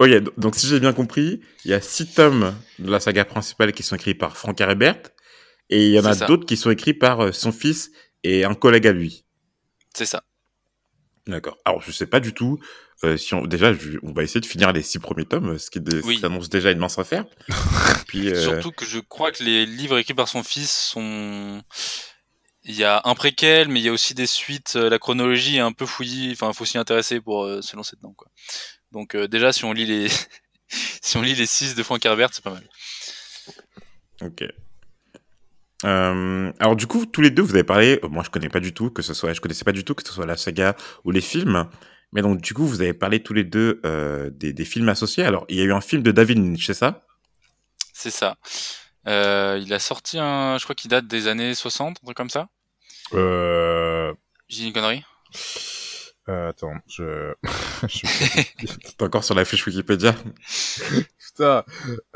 ok, 0.00 0.38
donc 0.38 0.56
si 0.56 0.66
j'ai 0.66 0.80
bien 0.80 0.92
compris, 0.92 1.40
il 1.64 1.70
y 1.70 1.74
a 1.74 1.80
six 1.80 2.12
tomes 2.12 2.54
de 2.78 2.90
la 2.90 2.98
saga 2.98 3.24
principale 3.24 3.72
qui 3.72 3.82
sont 3.82 3.94
écrits 3.94 4.14
par 4.14 4.36
Frank 4.36 4.60
Herbert, 4.60 5.00
et 5.70 5.86
il 5.86 5.92
y 5.92 6.00
en 6.00 6.04
a 6.04 6.14
d'autres 6.14 6.46
qui 6.46 6.56
sont 6.56 6.70
écrits 6.70 6.94
par 6.94 7.20
euh, 7.20 7.32
son 7.32 7.52
fils 7.52 7.92
et 8.24 8.44
un 8.44 8.54
collègue 8.54 8.86
à 8.86 8.92
lui. 8.92 9.24
C'est 9.94 10.06
ça. 10.06 10.24
D'accord. 11.26 11.58
Alors, 11.64 11.80
je 11.80 11.90
sais 11.90 12.06
pas 12.06 12.20
du 12.20 12.34
tout 12.34 12.58
euh, 13.04 13.16
si 13.16 13.34
on, 13.34 13.44
déjà, 13.44 13.72
on 14.02 14.12
va 14.12 14.22
essayer 14.22 14.40
de 14.40 14.46
finir 14.46 14.72
les 14.72 14.82
six 14.82 14.98
premiers 14.98 15.24
tomes, 15.24 15.58
ce 15.58 15.70
qui, 15.70 15.80
annonce 16.24 16.48
déjà 16.48 16.70
une 16.70 16.78
mince 16.78 16.98
affaire. 16.98 17.24
Puis, 18.06 18.28
euh... 18.28 18.40
Surtout 18.40 18.70
que 18.70 18.86
je 18.86 18.98
crois 18.98 19.32
que 19.32 19.42
les 19.42 19.66
livres 19.66 19.98
écrits 19.98 20.14
par 20.14 20.28
son 20.28 20.42
fils 20.42 20.70
sont. 20.70 21.62
Il 22.66 22.74
y 22.74 22.84
a 22.84 23.02
un 23.04 23.14
préquel, 23.14 23.68
mais 23.68 23.80
il 23.80 23.82
y 23.82 23.88
a 23.90 23.92
aussi 23.92 24.14
des 24.14 24.26
suites. 24.26 24.74
Euh, 24.76 24.88
la 24.88 24.98
chronologie 24.98 25.56
est 25.56 25.60
un 25.60 25.72
peu 25.72 25.84
fouillie. 25.84 26.32
Enfin, 26.32 26.48
il 26.50 26.54
faut 26.54 26.64
s'y 26.64 26.78
intéresser 26.78 27.20
pour 27.20 27.44
euh, 27.44 27.60
se 27.60 27.76
lancer 27.76 27.96
dedans, 27.96 28.14
quoi. 28.16 28.28
Donc, 28.92 29.16
déjà, 29.16 29.52
si 29.52 29.64
on 29.64 29.72
lit 29.72 29.86
les, 29.86 30.08
si 31.02 31.16
on 31.16 31.22
lit 31.22 31.34
les 31.34 31.46
six 31.46 31.74
de 31.74 31.82
Frank 31.82 32.04
Herbert, 32.04 32.30
c'est 32.32 32.44
pas 32.44 32.52
mal. 32.52 32.68
Ok. 34.22 34.44
Euh, 35.84 36.52
alors 36.58 36.76
du 36.76 36.86
coup, 36.86 37.06
tous 37.06 37.20
les 37.20 37.30
deux, 37.30 37.42
vous 37.42 37.54
avez 37.54 37.64
parlé. 37.64 38.00
moi, 38.10 38.22
je 38.24 38.30
connais 38.30 38.48
pas 38.48 38.60
du 38.60 38.72
tout 38.72 38.90
que 38.90 39.02
ce 39.02 39.14
soit, 39.14 39.32
je 39.32 39.40
connaissais 39.40 39.64
pas 39.64 39.72
du 39.72 39.84
tout 39.84 39.94
que 39.94 40.06
ce 40.06 40.12
soit 40.12 40.26
la 40.26 40.36
saga 40.36 40.76
ou 41.04 41.10
les 41.10 41.20
films. 41.20 41.68
Mais 42.12 42.22
donc, 42.22 42.40
du 42.40 42.54
coup, 42.54 42.64
vous 42.64 42.80
avez 42.80 42.94
parlé 42.94 43.22
tous 43.22 43.34
les 43.34 43.44
deux 43.44 43.80
euh, 43.84 44.30
des, 44.30 44.52
des, 44.52 44.64
films 44.64 44.88
associés. 44.88 45.24
Alors, 45.24 45.44
il 45.48 45.56
y 45.56 45.60
a 45.60 45.64
eu 45.64 45.72
un 45.72 45.80
film 45.80 46.02
de 46.02 46.12
David 46.12 46.38
Lynch, 46.38 46.64
c'est 46.64 46.74
ça? 46.74 47.04
C'est 47.92 48.12
ça. 48.12 48.36
Euh, 49.06 49.60
il 49.60 49.72
a 49.72 49.78
sorti 49.78 50.18
un, 50.18 50.56
je 50.58 50.64
crois 50.64 50.74
qu'il 50.74 50.90
date 50.90 51.06
des 51.06 51.28
années 51.28 51.54
60, 51.54 51.98
un 52.00 52.04
truc 52.04 52.16
comme 52.16 52.30
ça. 52.30 52.48
Euh... 53.12 54.12
J'ai 54.48 54.64
une 54.64 54.72
connerie? 54.72 55.04
Euh, 56.28 56.50
attends, 56.50 56.74
je... 56.88 57.34
T'es 58.96 59.04
encore 59.04 59.24
sur 59.24 59.34
la 59.34 59.44
fiche 59.44 59.66
Wikipédia 59.66 60.14
Putain. 61.34 61.64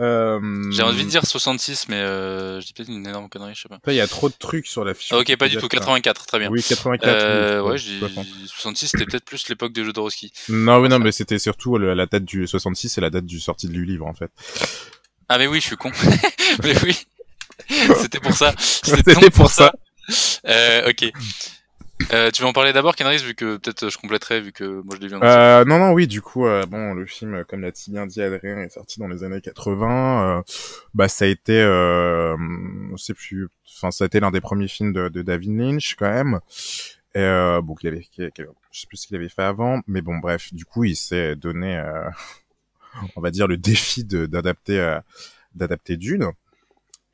Euh... 0.00 0.70
J'ai 0.70 0.82
envie 0.82 1.04
de 1.04 1.10
dire 1.10 1.26
66, 1.26 1.88
mais 1.88 1.96
euh, 1.96 2.60
j'ai 2.60 2.72
peut-être 2.72 2.88
une 2.88 3.06
énorme 3.06 3.28
connerie, 3.28 3.54
je 3.54 3.62
sais 3.62 3.68
pas. 3.68 3.78
Il 3.88 3.94
y 3.94 4.00
a 4.00 4.06
trop 4.06 4.28
de 4.28 4.34
trucs 4.38 4.66
sur 4.66 4.84
la 4.84 4.94
fiche. 4.94 5.12
Ah, 5.12 5.18
ok, 5.18 5.36
pas 5.36 5.48
du 5.48 5.56
tout, 5.56 5.66
84, 5.66 6.26
très 6.26 6.38
bien. 6.38 6.48
Oui, 6.50 6.62
84. 6.62 7.08
Euh, 7.08 7.62
ouais, 7.62 7.78
j'ai 7.78 7.98
66, 8.46 8.88
c'était 8.88 9.06
peut-être 9.06 9.24
plus 9.24 9.48
l'époque 9.48 9.72
de 9.72 9.82
Jodorowsky. 9.82 10.32
Non, 10.48 10.78
oui, 10.78 10.88
non, 10.88 10.98
mais 11.00 11.12
c'était 11.12 11.38
surtout 11.38 11.78
la 11.78 12.06
date 12.06 12.24
du 12.24 12.46
66 12.46 12.98
et 12.98 13.00
la 13.00 13.10
date 13.10 13.26
du 13.26 13.40
sortie 13.40 13.68
du 13.68 13.84
livre, 13.84 14.06
en 14.06 14.14
fait. 14.14 14.30
Ah, 15.28 15.38
mais 15.38 15.46
oui, 15.46 15.60
je 15.60 15.66
suis 15.66 15.76
con. 15.76 15.90
mais 16.62 16.74
oui. 16.84 16.96
C'était 17.96 18.20
pour 18.20 18.32
ça. 18.32 18.54
C'était 18.58 19.30
pour, 19.30 19.50
ça. 19.50 19.72
ça. 20.08 20.40
Euh, 20.46 20.90
ok. 20.90 21.12
Euh, 22.12 22.30
tu 22.30 22.42
veux 22.42 22.48
en 22.48 22.52
parler 22.52 22.72
d'abord, 22.72 22.94
Canaris, 22.96 23.24
vu 23.24 23.34
que 23.34 23.56
peut-être 23.56 23.90
je 23.90 23.98
compléterai, 23.98 24.40
vu 24.40 24.52
que 24.52 24.64
moi 24.82 24.96
je 24.96 25.00
l'ai 25.00 25.08
vu 25.08 25.16
euh, 25.20 25.64
Non, 25.64 25.78
non, 25.78 25.92
oui, 25.92 26.06
du 26.06 26.22
coup, 26.22 26.46
euh, 26.46 26.64
bon, 26.64 26.94
le 26.94 27.06
film, 27.06 27.44
comme 27.44 27.60
l'a 27.60 27.70
si 27.74 27.90
bien 27.90 28.06
dit 28.06 28.22
Adrien, 28.22 28.58
est 28.58 28.70
sorti 28.70 29.00
dans 29.00 29.08
les 29.08 29.24
années 29.24 29.40
80. 29.40 30.38
Euh, 30.38 30.42
bah, 30.94 31.08
ça 31.08 31.24
a 31.24 31.28
été, 31.28 31.60
euh, 31.60 32.36
je 32.96 33.02
sais 33.02 33.14
plus, 33.14 33.48
enfin, 33.76 33.90
ça 33.90 34.04
a 34.04 34.06
été 34.06 34.20
l'un 34.20 34.30
des 34.30 34.40
premiers 34.40 34.68
films 34.68 34.92
de, 34.92 35.08
de 35.08 35.22
David 35.22 35.58
Lynch, 35.58 35.96
quand 35.96 36.10
même. 36.10 36.40
Et 37.14 37.20
euh, 37.20 37.60
bon, 37.62 37.74
qu'il 37.74 37.88
avait, 37.88 38.04
qu'il, 38.04 38.30
je 38.70 38.80
sais 38.80 38.86
plus 38.86 38.96
ce 38.98 39.06
qu'il 39.08 39.16
avait 39.16 39.28
fait 39.28 39.42
avant, 39.42 39.80
mais 39.86 40.00
bon, 40.00 40.18
bref, 40.18 40.54
du 40.54 40.64
coup, 40.64 40.84
il 40.84 40.96
s'est 40.96 41.34
donné, 41.34 41.82
on 43.16 43.20
va 43.20 43.30
dire, 43.30 43.48
le 43.48 43.56
défi 43.56 44.04
d'adapter, 44.04 44.98
d'adapter 45.54 45.96
Dune. 45.96 46.30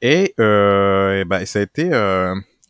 Et, 0.03 0.35
et 0.39 1.25
bah, 1.25 1.47
ça 1.47 1.61
a 1.61 1.63
été 1.63 1.91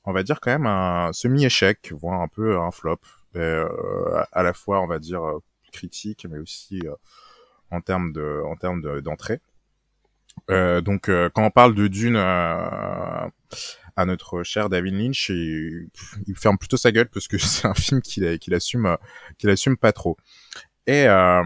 on 0.04 0.12
va 0.12 0.23
dire 0.23 0.40
quand 0.40 0.50
même 0.50 0.66
un 0.66 1.12
semi-échec, 1.12 1.92
voire 1.92 2.20
un 2.20 2.28
peu 2.28 2.58
un 2.58 2.70
flop. 2.70 3.00
à 3.34 4.42
la 4.42 4.52
fois, 4.52 4.80
on 4.80 4.87
va 4.87 4.99
dire, 4.99 5.23
critique, 5.73 6.26
mais 6.30 6.38
aussi 6.38 6.82
en 7.70 7.80
termes 7.80 8.12
de, 8.12 8.42
en 8.46 8.56
termes 8.56 9.00
d'entrée. 9.00 9.40
donc, 10.49 11.11
quand 11.34 11.44
on 11.44 11.50
parle 11.50 11.75
de 11.75 11.88
Dune 11.88 12.16
à 13.96 14.06
notre 14.06 14.42
cher 14.42 14.68
David 14.68 14.94
Lynch, 14.94 15.28
il, 15.28 15.88
il, 16.26 16.37
ferme 16.37 16.58
plutôt 16.58 16.76
sa 16.76 16.92
gueule 16.92 17.08
parce 17.08 17.28
que 17.28 17.38
c'est 17.38 17.66
un 17.66 17.75
film 17.75 18.00
qu'il 18.02 18.38
qu'il 18.38 18.54
assume, 18.54 18.96
qu'il 19.38 19.50
assume 19.50 19.76
pas 19.76 19.92
trop. 19.92 20.16
Et 20.87 21.06
euh, 21.08 21.42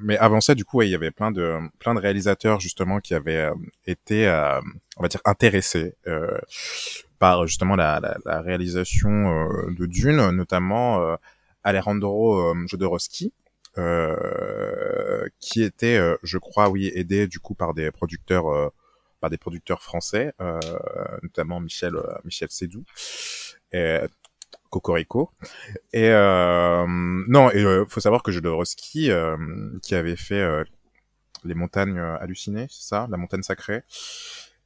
mais 0.00 0.16
avant 0.16 0.40
ça, 0.40 0.54
du 0.54 0.64
coup, 0.64 0.80
il 0.82 0.88
y 0.88 0.94
avait 0.94 1.10
plein 1.10 1.30
de 1.30 1.58
plein 1.78 1.94
de 1.94 2.00
réalisateurs 2.00 2.58
justement 2.60 3.00
qui 3.00 3.14
avaient 3.14 3.36
euh, 3.36 3.54
été, 3.86 4.26
euh, 4.26 4.60
on 4.96 5.02
va 5.02 5.08
dire, 5.08 5.20
intéressés 5.26 5.94
euh, 6.06 6.38
par 7.18 7.46
justement 7.46 7.76
la, 7.76 8.00
la, 8.00 8.16
la 8.24 8.40
réalisation 8.40 9.10
euh, 9.10 9.70
de 9.70 9.86
Dune, 9.86 10.30
notamment 10.30 11.16
Alejandro 11.62 12.54
Jodorowsky, 12.66 13.32
qui 15.40 15.62
était, 15.62 16.16
je 16.22 16.38
crois, 16.38 16.68
oui, 16.68 16.90
aidé 16.94 17.26
du 17.26 17.40
coup 17.40 17.54
par 17.54 17.74
des 17.74 17.90
producteurs 17.90 18.72
par 19.20 19.30
des 19.30 19.38
producteurs 19.38 19.82
français, 19.82 20.32
notamment 21.22 21.60
Michel 21.60 21.94
Michel 22.24 22.50
Sédou. 22.50 22.84
Et, 23.72 24.00
Cocorico. 24.74 25.30
Et 25.92 26.08
euh, 26.10 26.84
non, 26.88 27.50
il 27.52 27.64
euh, 27.64 27.84
faut 27.88 28.00
savoir 28.00 28.24
que 28.24 28.32
Jodorowsky, 28.32 29.10
euh, 29.12 29.36
qui 29.82 29.94
avait 29.94 30.16
fait 30.16 30.40
euh, 30.40 30.64
les 31.44 31.54
montagnes 31.54 32.00
hallucinées, 32.00 32.66
c'est 32.68 32.88
ça, 32.88 33.06
la 33.08 33.16
montagne 33.16 33.42
sacrée. 33.42 33.82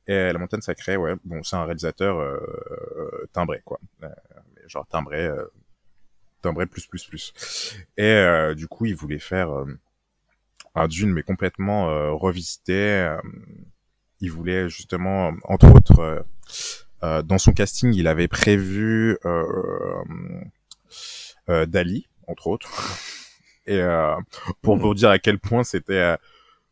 Et 0.08 0.32
la 0.32 0.38
montagne 0.38 0.62
sacrée, 0.62 0.96
ouais, 0.96 1.14
bon, 1.24 1.42
c'est 1.42 1.56
un 1.56 1.64
réalisateur 1.64 2.40
timbré, 3.32 3.60
quoi, 3.64 3.78
genre 4.66 4.86
timbré, 4.86 5.30
timbré 6.42 6.66
plus 6.66 6.86
plus 6.86 7.04
plus. 7.04 7.76
Et 7.98 8.54
du 8.56 8.68
coup, 8.68 8.86
il 8.86 8.96
voulait 8.96 9.18
faire 9.18 9.50
un 10.74 10.88
Dune, 10.88 11.12
mais 11.12 11.22
complètement 11.22 12.16
revisité. 12.16 13.16
il 14.20 14.32
voulait 14.32 14.70
justement, 14.70 15.32
entre 15.44 15.70
autres 15.74 16.24
euh, 17.04 17.22
dans 17.22 17.38
son 17.38 17.52
casting, 17.52 17.92
il 17.94 18.06
avait 18.08 18.28
prévu 18.28 19.16
euh, 19.24 20.02
euh, 21.48 21.66
Dali, 21.66 22.08
entre 22.26 22.48
autres. 22.48 22.68
Et 23.66 23.82
pour 24.62 24.78
vous 24.78 24.94
dire 24.94 25.10
à 25.10 25.18
quel 25.18 25.38
point 25.38 25.62
c'était 25.62 26.16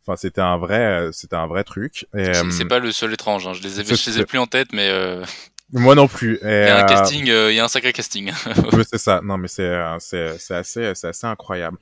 enfin 0.06 0.16
c'était 0.16 0.40
un 0.40 0.56
vrai 0.56 1.08
c'était 1.12 1.36
un 1.36 1.46
vrai 1.46 1.64
truc. 1.64 2.06
C'est 2.50 2.68
pas 2.68 2.78
le 2.78 2.92
seul 2.92 3.12
étrange 3.12 3.46
hein. 3.46 3.52
je 3.52 3.62
les 3.62 3.80
ai 3.80 3.84
je 3.84 4.10
les 4.10 4.20
ai 4.20 4.25
plus 4.25 4.38
en 4.38 4.46
tête 4.46 4.68
mais 4.72 4.90
moi 5.72 5.94
non 5.94 6.08
plus. 6.08 6.38
Il 6.42 6.48
y 6.48 6.52
a 6.52 6.84
un 6.84 6.86
casting 6.86 7.26
il 7.26 7.54
y 7.54 7.60
a 7.60 7.64
un 7.64 7.68
sacré 7.68 7.92
casting 7.92 8.32
c'est 8.90 8.98
ça. 8.98 9.20
Non 9.22 9.36
mais 9.36 9.48
c'est 9.48 9.72
c'est 9.98 10.38
c'est 10.38 10.54
assez 10.54 10.94
c'est 10.94 11.08
assez 11.08 11.26
incroyable. 11.26 11.78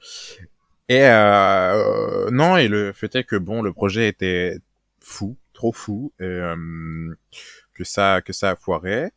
Et 0.89 1.03
euh, 1.03 2.31
non 2.31 2.57
et 2.57 2.69
le 2.69 2.93
fait 2.93 3.15
est 3.15 3.25
que 3.25 3.37
bon 3.37 3.63
le 3.63 3.73
projet 3.73 4.09
était 4.09 4.59
fou 5.01 5.37
trop 5.53 5.73
fou 5.73 6.13
et 6.21 6.41
que 7.75 7.85
ça 7.85 8.21
que 8.25 8.33
ça 8.33 8.51
a 8.51 8.57
foiré 8.57 9.11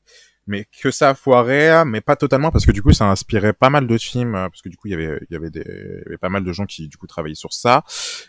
mais 0.47 0.65
que 0.81 0.91
ça 0.91 1.13
foiré 1.13 1.83
mais 1.85 2.01
pas 2.01 2.15
totalement 2.15 2.51
parce 2.51 2.65
que 2.65 2.71
du 2.71 2.81
coup 2.81 2.93
ça 2.93 3.05
a 3.05 3.11
inspiré 3.11 3.53
pas 3.53 3.69
mal 3.69 3.85
de 3.85 3.97
films 3.97 4.35
euh, 4.35 4.49
parce 4.49 4.61
que 4.61 4.69
du 4.69 4.77
coup 4.77 4.87
il 4.87 4.91
y 4.91 4.93
avait 4.93 5.19
il 5.29 5.33
y 5.33 5.35
avait 5.35 5.49
des 5.49 5.59
y 5.59 6.07
avait 6.07 6.17
pas 6.17 6.29
mal 6.29 6.43
de 6.43 6.53
gens 6.53 6.65
qui 6.65 6.87
du 6.87 6.97
coup 6.97 7.07
travaillaient 7.07 7.35
sur 7.35 7.53
ça 7.53 7.83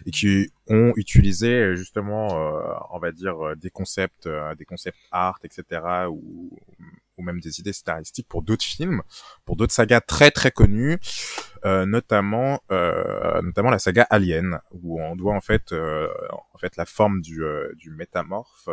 et 0.05 0.11
qui 0.11 0.51
ont 0.67 0.93
utilisé 0.97 1.75
justement 1.77 2.29
euh, 2.33 2.75
on 2.91 2.99
va 2.99 3.13
dire 3.13 3.47
euh, 3.47 3.55
des 3.55 3.71
concepts 3.71 4.29
des 4.59 4.65
concepts 4.65 4.99
art 5.13 5.39
etc 5.45 5.81
ou 6.11 6.51
ou 7.17 7.23
même 7.23 7.41
des 7.41 7.59
idées 7.59 7.73
scénaristiques 7.73 8.29
pour 8.29 8.43
d'autres 8.43 8.65
films, 8.65 9.03
pour 9.45 9.57
d'autres 9.57 9.73
sagas 9.73 10.01
très 10.01 10.31
très 10.31 10.53
connues, 10.53 10.99
euh, 11.65 11.85
notamment 11.85 12.61
euh, 12.71 13.43
notamment 13.43 13.71
la 13.71 13.81
saga 13.81 14.07
Alien, 14.09 14.61
où 14.71 15.03
on 15.03 15.17
doit 15.17 15.35
en 15.35 15.41
fait 15.41 15.73
en 15.73 16.59
fait 16.59 16.77
la 16.77 16.87
forme 16.87 17.21
du, 17.21 17.43
du 17.77 17.91
métamorphe 17.91 18.69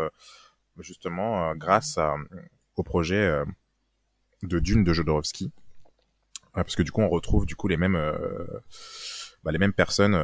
justement 0.82 1.50
euh, 1.50 1.54
grâce 1.56 1.98
à, 1.98 2.16
au 2.76 2.84
projet 2.84 3.16
euh, 3.16 3.46
de 4.44 4.60
Dune 4.60 4.84
de 4.84 4.94
Jodorowsky 4.94 5.52
parce 6.54 6.76
que 6.76 6.84
du 6.84 6.92
coup 6.92 7.02
on 7.02 7.10
retrouve 7.10 7.46
du 7.46 7.56
coup 7.56 7.68
les 7.68 7.78
mêmes 7.78 7.96
euh, 7.96 8.18
bah, 9.44 9.52
les 9.52 9.58
mêmes 9.58 9.74
personnes 9.74 10.16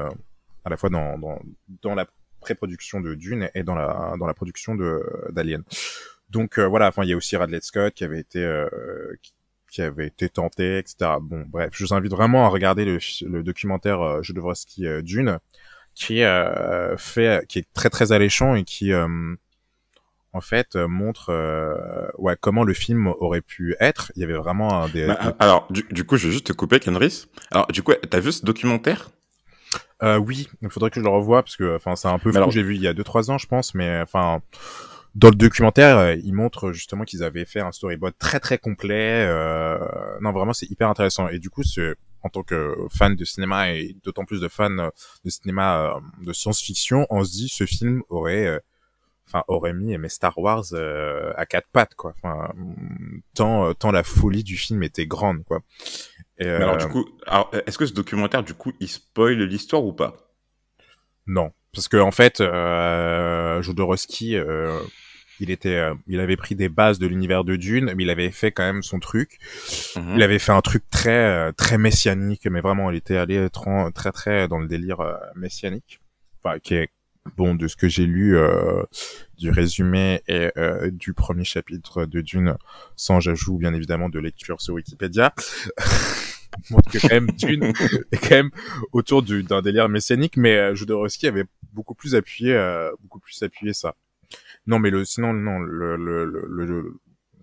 à 0.64 0.70
la 0.70 0.78
fois 0.78 0.90
dans, 0.90 1.18
dans, 1.18 1.40
dans 1.82 1.96
la 1.96 2.08
pré-production 2.40 3.02
de 3.02 3.16
Dune 3.16 3.50
et 3.54 3.64
dans 3.64 3.76
la 3.76 4.16
dans 4.18 4.28
la 4.28 4.34
production 4.34 4.76
d'Alien. 5.30 5.64
Donc 6.30 6.58
voilà, 6.60 6.88
enfin 6.88 7.04
il 7.04 7.10
y 7.10 7.14
a 7.14 7.18
aussi 7.18 7.36
Radley 7.36 7.60
Scott 7.62 7.94
qui 7.94 8.04
avait 8.04 8.20
été 8.20 8.66
qui, 9.70 9.82
avait 9.82 10.08
été 10.08 10.30
tenté, 10.30 10.78
etc. 10.78 11.12
Bon 11.22 11.44
bref, 11.48 11.72
je 11.74 11.84
vous 11.84 11.94
invite 11.94 12.12
vraiment 12.12 12.46
à 12.46 12.50
regarder 12.50 12.86
le, 12.86 13.00
le 13.28 13.44
documentaire 13.44 14.24
Jodorowsky 14.24 15.04
Dune 15.04 15.40
qui 15.94 16.22
fait 16.98 17.46
qui 17.48 17.60
est 17.60 17.74
très 17.74 17.90
très 17.90 18.12
alléchant 18.14 18.56
et 18.56 18.64
qui 18.64 18.94
en 20.34 20.42
fait 20.42 20.76
euh, 20.76 20.88
montre 20.88 21.30
euh, 21.30 22.08
ouais 22.18 22.36
comment 22.40 22.64
le 22.64 22.74
film 22.74 23.08
aurait 23.20 23.42
pu 23.42 23.76
être. 23.80 24.12
Il 24.16 24.22
y 24.22 24.24
avait 24.24 24.34
vraiment 24.34 24.84
un 24.84 24.90
des. 24.90 25.08
Bah, 25.08 25.36
alors 25.40 25.68
du, 25.70 26.04
coup, 26.06 26.18
je 26.18 26.28
vais 26.28 26.34
juste 26.34 26.48
te 26.48 26.54
couper, 26.54 26.80
Kenris. 26.80 27.28
Alors 27.52 27.68
du 27.68 27.84
coup, 27.84 27.94
t'as 28.10 28.20
vu 28.20 28.32
ce 28.32 28.46
documentaire? 28.46 29.10
Euh, 30.04 30.18
Oui, 30.18 30.50
il 30.62 30.70
faudrait 30.70 30.90
que 30.90 31.00
je 31.00 31.06
le 31.06 31.10
revoie 31.10 31.44
parce 31.44 31.56
que 31.56 31.76
enfin 31.76 31.96
c'est 31.96 32.08
un 32.08 32.20
peu 32.20 32.32
fou. 32.32 32.52
J'ai 32.52 32.64
vu 32.64 32.76
il 32.76 32.82
y 32.82 32.88
a 32.88 32.94
deux 32.94 33.04
trois 33.04 33.32
ans, 33.32 33.38
je 33.38 33.48
pense, 33.48 33.76
mais 33.76 34.00
enfin. 34.02 34.42
Dans 35.14 35.28
le 35.28 35.36
documentaire, 35.36 35.98
euh, 35.98 36.16
il 36.24 36.34
montre 36.34 36.72
justement 36.72 37.04
qu'ils 37.04 37.22
avaient 37.22 37.44
fait 37.44 37.60
un 37.60 37.74
storyboard 37.74 38.14
très 38.18 38.40
très 38.40 38.58
complet. 38.58 39.26
Euh... 39.28 39.78
Non, 40.22 40.32
vraiment, 40.32 40.54
c'est 40.54 40.72
hyper 40.72 40.88
intéressant. 40.88 41.28
Et 41.28 41.38
du 41.38 41.50
coup, 41.50 41.64
en 42.24 42.30
tant 42.30 42.44
que 42.44 42.78
fan 42.90 43.18
de 43.18 43.26
cinéma 43.26 43.74
et 43.74 43.98
d'autant 44.06 44.24
plus 44.24 44.40
de 44.40 44.48
fan 44.48 44.90
de 45.26 45.30
cinéma 45.30 46.00
de 46.22 46.32
science-fiction, 46.32 47.08
on 47.10 47.26
se 47.26 47.32
dit 47.32 47.50
ce 47.50 47.66
film 47.66 48.04
aurait 48.08 48.62
enfin 49.28 49.44
aurait 49.48 49.74
mis 49.74 49.98
mes 49.98 50.10
Star 50.10 50.38
Wars 50.38 50.66
euh, 50.74 51.32
à 51.38 51.46
quatre 51.46 51.68
pattes 51.72 51.96
quoi. 51.96 52.14
Enfin 52.18 52.54
tant 53.34 53.66
euh, 53.66 53.74
tant 53.74 53.92
la 53.92 54.04
folie 54.04 54.44
du 54.44 54.58
film 54.58 54.84
était 54.84 55.08
grande 55.08 55.44
quoi. 55.46 55.62
Et, 56.38 56.48
alors 56.48 56.78
du 56.78 56.86
euh, 56.86 56.90
coup 56.90 57.06
est-ce 57.66 57.78
que 57.78 57.86
ce 57.86 57.94
documentaire 57.94 58.44
du 58.44 58.54
coup 58.54 58.74
il 58.80 58.90
spoil 58.90 59.42
l'histoire 59.44 59.84
ou 59.84 59.94
pas? 59.94 60.16
Non. 61.28 61.52
Parce 61.74 61.88
que 61.88 61.98
en 61.98 62.12
fait 62.12 62.42
euh, 62.42 63.62
Jodorowsky 63.62 64.36
euh, 64.36 64.80
il 65.40 65.50
était 65.50 65.82
il 66.08 66.20
avait 66.20 66.38
pris 66.38 66.56
des 66.56 66.70
bases 66.70 67.00
de 67.00 67.08
l'univers 67.08 67.44
de 67.44 67.56
Dune 67.56 67.94
mais 67.96 68.04
il 68.04 68.10
avait 68.10 68.32
fait 68.32 68.52
quand 68.52 68.64
même 68.64 68.84
son 68.84 69.00
truc. 69.00 69.40
Mhm. 69.96 70.16
il 70.16 70.24
avait 70.24 70.40
fait 70.40 70.52
un 70.52 70.62
truc 70.62 70.84
très 70.90 71.54
très 71.54 71.78
messianique 71.78 72.48
mais 72.48 72.62
vraiment 72.62 72.92
il 72.92 72.98
était 72.98 73.18
allé 73.18 73.50
très 73.50 73.92
très, 73.92 74.12
très 74.12 74.48
dans 74.48 74.60
le 74.60 74.68
délire 74.68 75.00
messianique. 75.36 76.02
Enfin 76.44 76.60
qui 76.60 76.74
est 76.74 76.90
bon, 77.38 77.56
de 77.56 77.68
ce 77.68 77.76
que 77.76 77.88
j'ai 77.88 78.06
lu 78.06 78.38
euh, 78.38 78.84
du 79.38 79.50
résumé 79.50 80.22
et 80.28 80.52
euh, 80.58 80.90
du 80.92 81.14
premier 81.14 81.44
chapitre 81.44 82.06
de 82.06 82.22
Dune, 82.22 82.56
sans 82.96 83.20
j'ajoute 83.20 83.60
bien 83.60 83.74
évidemment 83.74 84.10
de 84.10 84.20
lecture 84.20 84.62
sur 84.62 84.76
Wikipédia, 84.76 85.34
montre 86.70 86.92
que 86.92 87.00
quand 87.00 87.14
même 87.14 87.32
Dune 87.32 87.74
est 88.12 88.18
quand 88.18 88.36
même 88.36 88.52
autour 88.92 89.24
d'un 89.24 89.62
délire 89.62 89.90
messianique, 89.90 90.38
mais 90.38 90.56
euh, 90.56 90.76
Jodorowsky 90.76 91.28
avait 91.28 91.46
beaucoup 91.74 91.96
plus 91.96 92.16
appuyé, 92.16 92.54
euh, 92.54 92.92
beaucoup 93.02 93.20
plus 93.20 93.42
appuyé 93.44 93.74
ça. 93.74 93.96
Non, 94.68 94.80
mais 94.80 94.90
le, 94.90 95.04
sinon 95.06 95.34
non, 95.34 95.60
le, 95.60 95.96
le, 95.98 96.26
le, 96.26 96.94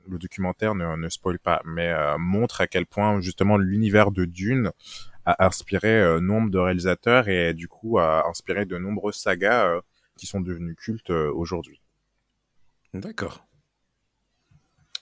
le 0.08 0.18
documentaire 0.18 0.74
ne, 0.74 0.96
ne 0.96 1.08
spoil 1.08 1.38
pas, 1.38 1.62
mais 1.64 1.88
euh, 1.88 2.16
montre 2.18 2.60
à 2.60 2.66
quel 2.66 2.86
point 2.86 3.20
justement 3.20 3.56
l'univers 3.56 4.10
de 4.10 4.24
Dune 4.24 4.72
a 5.28 5.44
inspiré 5.44 5.88
euh, 5.88 6.20
nombre 6.20 6.50
de 6.50 6.58
réalisateurs 6.58 7.28
et 7.28 7.52
du 7.52 7.68
coup 7.68 7.98
a 7.98 8.26
inspiré 8.28 8.64
de 8.64 8.78
nombreuses 8.78 9.16
sagas 9.16 9.66
euh, 9.66 9.80
qui 10.16 10.26
sont 10.26 10.40
devenues 10.40 10.74
cultes 10.74 11.10
euh, 11.10 11.30
aujourd'hui. 11.34 11.82
D'accord. 12.94 13.44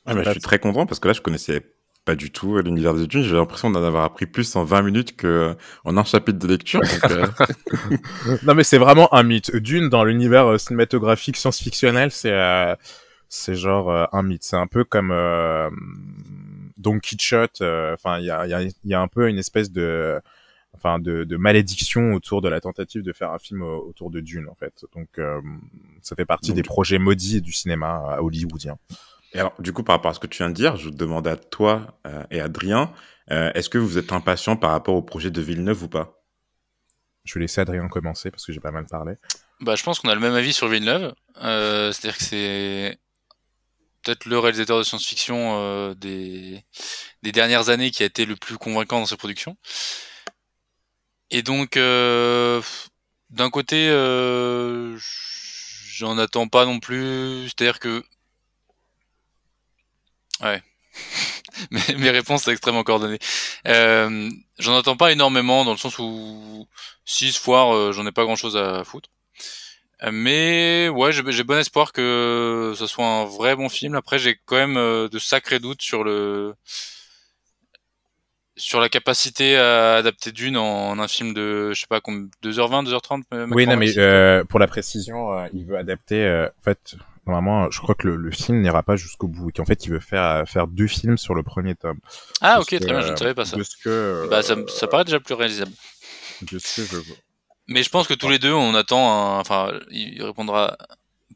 Ah, 0.05 0.21
je 0.21 0.31
suis 0.31 0.41
très 0.41 0.59
content 0.59 0.87
parce 0.87 0.99
que 0.99 1.09
là, 1.09 1.15
je 1.15 1.21
connaissais 1.21 1.63
pas 2.05 2.17
du 2.17 2.31
tout 2.31 2.59
l'univers 2.59 2.95
de 2.95 3.07
Dune. 3.07 3.23
J'ai 3.23 3.35
l'impression 3.35 3.71
d'en 3.71 3.83
avoir 3.83 4.05
appris 4.05 4.27
plus 4.27 4.55
en 4.57 4.65
20 4.65 4.83
minutes 4.83 5.17
que 5.17 5.57
en 5.85 5.97
un 5.97 6.05
chapitre 6.05 6.39
de 6.39 6.49
lecture. 6.49 6.81
non, 8.45 8.55
mais 8.55 8.65
c'est 8.65 8.79
vraiment 8.79 9.13
un 9.15 9.23
mythe. 9.23 9.55
Dune 9.55 9.89
dans 9.89 10.05
l'univers 10.05 10.59
cinématographique 10.61 11.37
science-fictionnel, 11.37 12.11
c'est 12.13 12.37
c'est 13.29 13.57
genre 13.57 14.09
un 14.13 14.23
mythe. 14.23 14.45
C'est 14.45 14.57
un 14.57 14.69
peu 14.69 14.85
comme 14.85 15.13
Don 16.77 16.99
Quichotte. 16.99 17.61
Euh, 17.61 17.95
enfin, 17.95 18.19
il 18.19 18.27
y 18.27 18.31
a, 18.31 18.47
y, 18.47 18.55
a, 18.55 18.63
y 18.85 18.95
a 18.95 19.01
un 19.01 19.09
peu 19.09 19.29
une 19.29 19.39
espèce 19.39 19.71
de 19.71 20.21
enfin 20.77 20.99
de, 20.99 21.25
de, 21.25 21.37
malédiction 21.37 22.13
autour 22.13 22.43
de 22.43 22.49
la 22.49 22.61
tentative 22.61 23.03
de 23.03 23.13
faire 23.13 23.33
un 23.33 23.39
film 23.39 23.63
autour 23.63 24.11
de 24.11 24.21
Dune 24.21 24.49
en 24.49 24.55
fait. 24.55 24.85
Donc 24.95 25.09
euh, 25.19 25.41
ça 26.03 26.15
fait 26.15 26.25
partie 26.25 26.53
des 26.53 26.63
projets 26.63 26.99
maudits 26.99 27.41
du 27.41 27.53
cinéma 27.53 28.19
hollywoodien. 28.21 28.79
Et 29.33 29.41
alors 29.41 29.55
du 29.59 29.73
coup 29.73 29.83
par 29.83 29.97
rapport 29.97 30.11
à 30.11 30.15
ce 30.15 30.21
que 30.21 30.27
tu 30.27 30.39
viens 30.39 30.51
de 30.51 30.55
dire, 30.55 30.77
je 30.77 30.91
demande 30.91 31.27
à 31.27 31.37
toi 31.37 31.99
euh, 32.07 32.23
et 32.31 32.41
Adrien, 32.41 32.93
euh, 33.31 33.51
est-ce 33.55 33.69
que 33.69 33.79
vous 33.79 33.99
êtes 33.99 34.13
impatient 34.13 34.57
par 34.57 34.71
rapport 34.71 34.95
au 34.95 35.03
projet 35.03 35.31
de 35.31 35.41
Villeneuve 35.41 35.85
ou 35.85 35.89
pas? 35.89 36.23
Je 37.25 37.35
vais 37.35 37.41
laisser 37.41 37.61
Adrien 37.61 37.89
commencer 37.89 38.31
parce 38.31 38.47
que 38.47 38.53
j'ai 38.53 38.61
pas 38.61 38.71
mal 38.71 38.87
parlé. 38.87 39.15
Bah 39.61 39.75
je 39.75 39.83
pense 39.83 39.99
qu'on 39.99 40.11
a 40.11 40.15
le 40.15 40.21
même 40.21 40.35
avis 40.35 40.53
sur 40.53 40.69
Villeneuve, 40.69 41.15
c'est-à-dire 41.35 42.19
que 42.19 42.23
c'est 42.23 42.99
peut-être 44.07 44.27
le 44.27 44.39
réalisateur 44.39 44.79
de 44.79 44.85
science-fiction 44.85 45.95
des, 45.95 46.65
des 47.23 47.33
dernières 47.33 47.69
années 47.71 47.91
qui 47.91 48.03
a 48.03 48.07
été 48.07 48.25
le 48.25 48.37
plus 48.37 48.57
convaincant 48.57 49.01
dans 49.01 49.07
ses 49.07 49.17
productions. 49.17 49.57
Et 51.31 51.43
donc, 51.43 51.77
d'un 51.77 53.51
côté, 53.51 53.89
j'en 55.97 56.19
attends 56.19 56.49
pas 56.49 56.67
non 56.67 56.79
plus. 56.79 57.47
C'est-à-dire 57.47 57.81
que, 57.81 58.05
ouais, 60.43 60.63
mes, 61.71 62.11
réponses 62.11 62.45
sont 62.45 62.51
extrêmement 62.51 62.85
coordonnées. 62.85 63.19
Euh, 63.67 64.31
j'en 64.59 64.77
attends 64.79 64.97
pas 64.97 65.13
énormément 65.13 65.65
dans 65.65 65.73
le 65.73 65.79
sens 65.79 65.99
où 65.99 66.69
si 67.05 67.33
ce 67.33 67.41
foire, 67.41 67.93
j'en 67.93 68.07
ai 68.07 68.13
pas 68.13 68.25
grand-chose 68.25 68.57
à 68.57 68.85
foutre. 68.85 69.11
Mais 70.13 70.89
ouais, 70.91 71.11
j'ai 71.13 71.43
bon 71.43 71.59
espoir 71.59 71.93
que 71.93 72.75
ce 72.77 72.87
soit 72.87 73.07
un 73.07 73.25
vrai 73.25 73.57
bon 73.57 73.69
film. 73.69 73.95
Après, 73.95 74.19
j'ai 74.19 74.39
quand 74.45 74.57
même 74.57 74.77
euh, 74.77 75.09
de 75.09 75.19
sacrés 75.19 75.59
doutes 75.59 75.81
sur 75.81 76.05
le 76.05 76.55
sur 78.59 78.81
la 78.81 78.89
capacité 78.89 79.57
à 79.57 79.97
adapter 79.97 80.33
Dune 80.33 80.57
en, 80.57 80.99
un 80.99 81.09
film 81.09 81.35
de 81.35 81.73
je 81.73 81.81
sais 81.81 81.87
pas 81.87 81.99
2h20, 81.99 82.87
2h30. 82.87 83.53
Oui, 83.53 83.67
non, 83.67 83.77
mais 83.77 83.99
euh, 83.99 84.45
pour 84.45 84.61
la 84.61 84.67
précision, 84.67 85.33
euh, 85.33 85.47
il 85.55 85.65
veut 85.65 85.77
adapter. 85.77 86.27
en 86.29 86.63
fait, 86.63 86.97
normalement, 87.27 87.71
je 87.71 87.81
crois 87.81 87.95
que 87.95 88.09
le, 88.09 88.31
film 88.31 88.61
n'ira 88.61 88.83
pas 88.83 88.97
jusqu'au 88.97 89.29
bout. 89.29 89.49
Et 89.49 89.53
qu'en 89.53 89.65
fait, 89.65 89.87
il 89.87 89.93
veut 89.93 90.01
faire 90.01 90.45
faire 90.47 90.67
deux 90.67 90.89
films 90.89 91.17
sur 91.17 91.35
le 91.35 91.43
premier 91.43 91.75
tome. 91.75 92.01
Ah, 92.43 92.61
ok, 92.61 92.69
très 92.69 92.79
bien, 92.79 93.01
je 93.01 93.13
ne 93.13 93.17
savais 93.17 93.35
pas 93.35 93.47
ça. 93.47 93.57
Que, 93.83 94.27
bah, 94.31 94.43
ça, 94.43 94.57
ça 94.69 94.87
paraît 94.89 95.05
déjà 95.05 95.21
plus 95.21 95.35
réalisable. 95.35 95.73
De 96.43 96.59
ce 96.59 96.83
que 96.83 96.87
je 96.87 97.13
mais 97.69 97.83
je 97.83 97.91
pense 97.91 98.07
que 98.07 98.15
tous 98.15 98.29
les 98.29 98.39
deux, 98.39 98.53
on 98.53 98.75
attend 98.75 99.11
un, 99.11 99.41
enfin, 99.41 99.73
il 99.91 100.23
répondra 100.23 100.77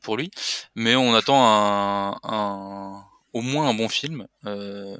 pour 0.02 0.16
lui, 0.16 0.30
mais 0.74 0.96
on 0.96 1.14
attend 1.14 1.44
un, 1.44 2.16
un 2.22 3.04
au 3.32 3.42
moins 3.42 3.68
un 3.68 3.74
bon 3.74 3.88
film, 3.88 4.26
euh, 4.46 4.96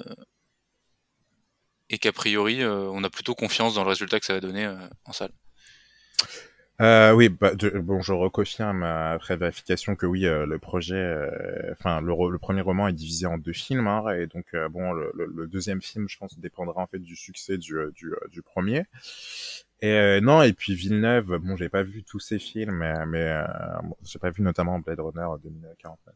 et 1.90 1.98
qu'a 1.98 2.12
priori, 2.12 2.62
euh, 2.62 2.88
on 2.92 3.02
a 3.04 3.10
plutôt 3.10 3.34
confiance 3.34 3.74
dans 3.74 3.82
le 3.82 3.88
résultat 3.88 4.20
que 4.20 4.26
ça 4.26 4.34
va 4.34 4.40
donner 4.40 4.64
euh, 4.64 4.76
en 5.04 5.12
salle. 5.12 5.32
Euh, 6.80 7.12
oui, 7.12 7.28
bah, 7.28 7.52
bon, 7.74 8.00
je 8.00 8.12
reconfirme 8.12 8.84
après 8.84 9.36
vérification 9.36 9.96
que 9.96 10.06
oui, 10.06 10.22
le 10.22 10.58
projet, 10.58 11.14
enfin 11.72 12.00
le, 12.00 12.38
premier 12.38 12.62
roman 12.62 12.88
est 12.88 12.94
divisé 12.94 13.26
en 13.26 13.36
deux 13.36 13.52
films, 13.52 13.86
hein, 13.86 14.08
et 14.14 14.26
donc 14.26 14.46
bon, 14.70 14.92
le, 14.92 15.12
le, 15.14 15.46
deuxième 15.46 15.82
film, 15.82 16.08
je 16.08 16.16
pense, 16.16 16.38
dépendra 16.38 16.80
en 16.80 16.86
fait 16.86 17.00
du 17.00 17.16
succès 17.16 17.58
du, 17.58 17.76
du, 17.94 18.14
du 18.30 18.40
premier. 18.40 18.86
Et 19.82 19.92
euh, 19.92 20.20
non, 20.20 20.42
et 20.42 20.52
puis 20.52 20.74
Villeneuve, 20.74 21.38
bon, 21.38 21.56
j'ai 21.56 21.70
pas 21.70 21.82
vu 21.82 22.04
tous 22.04 22.20
ses 22.20 22.38
films, 22.38 22.84
mais, 23.06 23.28
euh, 23.28 23.44
j'ai 24.02 24.18
pas 24.18 24.30
vu 24.30 24.42
notamment 24.42 24.78
Blade 24.78 25.00
Runner 25.00 25.26
2049. 25.42 26.14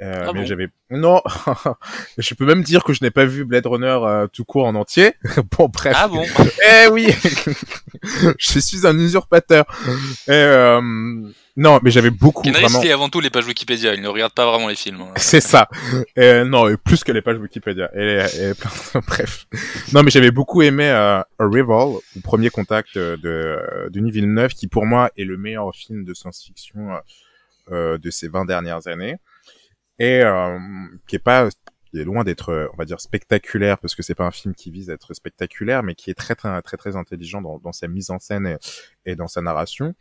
Euh, 0.00 0.26
ah 0.28 0.32
mais 0.34 0.46
j'avais 0.46 0.68
non, 0.90 1.22
je 2.18 2.34
peux 2.34 2.44
même 2.44 2.62
dire 2.62 2.84
que 2.84 2.92
je 2.92 3.02
n'ai 3.02 3.10
pas 3.10 3.24
vu 3.24 3.44
Blade 3.44 3.66
Runner 3.66 3.98
euh, 4.02 4.26
tout 4.28 4.44
court 4.44 4.66
en 4.66 4.74
entier. 4.74 5.14
bon 5.58 5.68
bref. 5.68 5.96
Ah 5.98 6.06
bon 6.06 6.24
Eh 6.84 6.88
oui, 6.88 7.08
je 8.38 8.58
suis 8.60 8.86
un 8.86 8.98
usurpateur. 8.98 9.64
Et, 10.28 10.32
euh, 10.32 10.80
non, 11.56 11.80
mais 11.82 11.90
j'avais 11.90 12.10
beaucoup 12.10 12.42
Kenris 12.42 12.60
vraiment. 12.60 12.82
lit 12.82 12.92
avant 12.92 13.08
tout 13.08 13.20
les 13.20 13.30
pages 13.30 13.46
Wikipédia. 13.46 13.94
Il 13.94 14.02
ne 14.02 14.08
regarde 14.08 14.32
pas 14.32 14.46
vraiment 14.46 14.68
les 14.68 14.74
films. 14.74 15.00
Hein. 15.00 15.12
C'est 15.16 15.40
ça. 15.40 15.68
Et, 16.14 16.44
non, 16.44 16.66
plus 16.84 17.02
que 17.02 17.12
les 17.12 17.22
pages 17.22 17.38
Wikipédia. 17.38 17.90
Et, 17.96 18.20
et 18.38 18.52
bref. 19.06 19.46
Non, 19.92 20.02
mais 20.02 20.10
j'avais 20.10 20.30
beaucoup 20.30 20.60
aimé 20.62 20.88
euh, 20.88 21.22
Arrival, 21.38 21.94
le 22.14 22.20
premier 22.22 22.50
contact 22.50 22.96
de 22.98 23.88
Denis 23.90 24.10
Villeneuve, 24.10 24.52
qui 24.52 24.68
pour 24.68 24.84
moi 24.84 25.10
est 25.16 25.24
le 25.24 25.38
meilleur 25.38 25.74
film 25.74 26.04
de 26.04 26.12
science-fiction 26.12 26.90
euh, 27.72 27.98
de 27.98 28.10
ces 28.10 28.28
20 28.28 28.44
dernières 28.44 28.86
années 28.86 29.16
et 29.98 30.22
euh, 30.22 30.58
qui 31.06 31.16
est 31.16 31.20
pas 31.20 31.48
qui 31.90 32.00
est 32.00 32.04
loin 32.04 32.24
d'être 32.24 32.68
on 32.72 32.76
va 32.76 32.84
dire 32.84 33.00
spectaculaire 33.00 33.78
parce 33.78 33.94
que 33.94 34.02
c'est 34.02 34.14
pas 34.14 34.26
un 34.26 34.30
film 34.30 34.54
qui 34.54 34.70
vise 34.70 34.90
à 34.90 34.94
être 34.94 35.14
spectaculaire 35.14 35.82
mais 35.82 35.94
qui 35.94 36.10
est 36.10 36.14
très 36.14 36.34
très 36.34 36.60
très 36.62 36.76
très 36.76 36.96
intelligent 36.96 37.40
dans, 37.40 37.58
dans 37.58 37.72
sa 37.72 37.88
mise 37.88 38.10
en 38.10 38.18
scène 38.18 38.46
et, 38.46 38.56
et 39.04 39.16
dans 39.16 39.28
sa 39.28 39.40
narration 39.40 39.94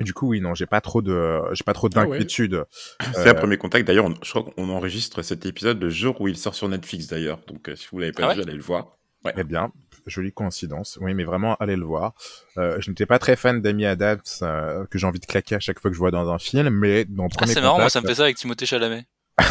du 0.00 0.14
coup, 0.14 0.28
oui, 0.28 0.40
non, 0.40 0.54
j'ai 0.54 0.66
pas 0.66 0.80
trop 0.80 1.02
de, 1.02 1.40
j'ai 1.52 1.64
pas 1.64 1.74
trop 1.74 1.88
ah 1.94 2.06
d'inquiétude. 2.06 2.64
C'est 3.12 3.28
un 3.28 3.34
premier 3.34 3.58
contact. 3.58 3.86
D'ailleurs, 3.86 4.08
je 4.22 4.30
crois 4.30 4.44
qu'on 4.44 4.70
enregistre 4.70 5.22
cet 5.22 5.44
épisode 5.46 5.80
le 5.80 5.90
jour 5.90 6.20
où 6.20 6.28
il 6.28 6.36
sort 6.36 6.54
sur 6.54 6.68
Netflix. 6.68 7.06
D'ailleurs, 7.06 7.40
donc 7.46 7.68
euh, 7.68 7.76
si 7.76 7.86
vous 7.92 7.98
l'avez 7.98 8.12
pas 8.12 8.30
ah 8.30 8.34
vu, 8.34 8.42
allez 8.42 8.54
le 8.54 8.62
voir. 8.62 8.96
Ouais. 9.24 9.34
Eh 9.36 9.44
bien, 9.44 9.70
jolie 10.06 10.32
coïncidence. 10.32 10.98
Oui, 11.00 11.14
mais 11.14 11.24
vraiment, 11.24 11.56
allez 11.56 11.76
le 11.76 11.84
voir. 11.84 12.14
Euh, 12.58 12.76
je 12.80 12.90
n'étais 12.90 13.06
pas 13.06 13.18
très 13.18 13.36
fan 13.36 13.60
d'Amy 13.60 13.86
Adams, 13.86 14.20
euh, 14.42 14.84
que 14.86 14.98
j'ai 14.98 15.06
envie 15.06 15.20
de 15.20 15.26
claquer 15.26 15.54
à 15.56 15.60
chaque 15.60 15.80
fois 15.80 15.90
que 15.90 15.94
je 15.94 16.00
vois 16.00 16.10
dans 16.10 16.30
un 16.30 16.38
film, 16.38 16.70
mais 16.70 17.04
dans 17.04 17.28
ah, 17.38 17.46
C'est 17.46 17.60
marrant, 17.60 17.78
moi 17.78 17.90
ça 17.90 18.00
me 18.00 18.06
fait 18.06 18.14
ça 18.14 18.24
avec 18.24 18.36
Timothée 18.36 18.66
Chalamet. 18.66 19.04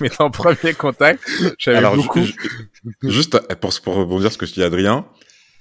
mais 0.00 0.10
dans 0.18 0.30
premier 0.30 0.74
contact, 0.74 1.22
j'avais 1.58 1.80
beaucoup. 1.96 2.20
juste 3.02 3.38
pour, 3.60 3.80
pour 3.82 3.94
rebondir 3.94 4.32
ce 4.32 4.38
que 4.38 4.46
je 4.46 4.52
dis 4.52 4.62
Adrien, 4.62 5.06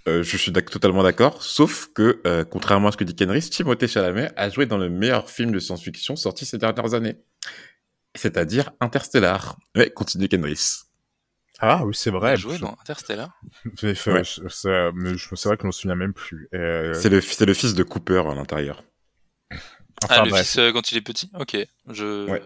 euh, 0.08 0.22
je 0.22 0.38
suis 0.38 0.52
totalement 0.52 1.02
d'accord, 1.02 1.42
sauf 1.42 1.88
que, 1.94 2.22
euh, 2.28 2.46
contrairement 2.46 2.90
à 2.90 2.92
ce 2.92 2.98
que 2.98 3.04
dit 3.04 3.16
Kenris, 3.16 3.50
Timothée 3.50 3.88
Chalamet 3.88 4.32
a 4.36 4.50
joué 4.50 4.68
dans 4.68 4.78
le 4.78 4.88
meilleur 4.88 5.30
film 5.32 5.52
de 5.52 5.58
science-fiction 5.58 6.16
sorti 6.16 6.46
ces 6.46 6.60
dernières 6.60 6.94
années. 6.94 7.18
C'est-à-dire 8.14 8.72
Interstellar. 8.82 9.58
Ouais, 9.76 9.90
continue 9.90 10.28
Kenris. 10.28 10.85
Ah 11.60 11.86
oui, 11.86 11.96
c'est 11.96 12.12
vrai. 12.12 12.32
Il 12.32 12.34
a 12.34 12.36
joué 12.36 12.58
dans 12.58 12.78
Interstellar. 12.82 13.30
mais 13.84 13.96
c'est 13.96 14.12
vrai 14.12 14.24
que 14.24 15.62
je 15.62 15.66
m'en 15.66 15.72
souviens 15.72 15.96
même 15.96 16.14
plus. 16.14 16.50
Euh... 16.54 16.94
C'est 16.94 17.10
le, 17.10 17.18
le 17.18 17.54
fils 17.54 17.74
de 17.74 17.84
Cooper 17.84 18.24
à 18.30 18.36
l'intérieur. 18.36 18.84
Enfin, 20.04 20.16
ah, 20.20 20.26
le 20.26 20.36
fils 20.36 20.58
euh, 20.58 20.72
quand 20.74 20.92
il 20.92 20.98
est 20.98 21.02
petit? 21.02 21.32
Ok. 21.40 21.58
Je... 21.90 22.30
Ouais. 22.30 22.42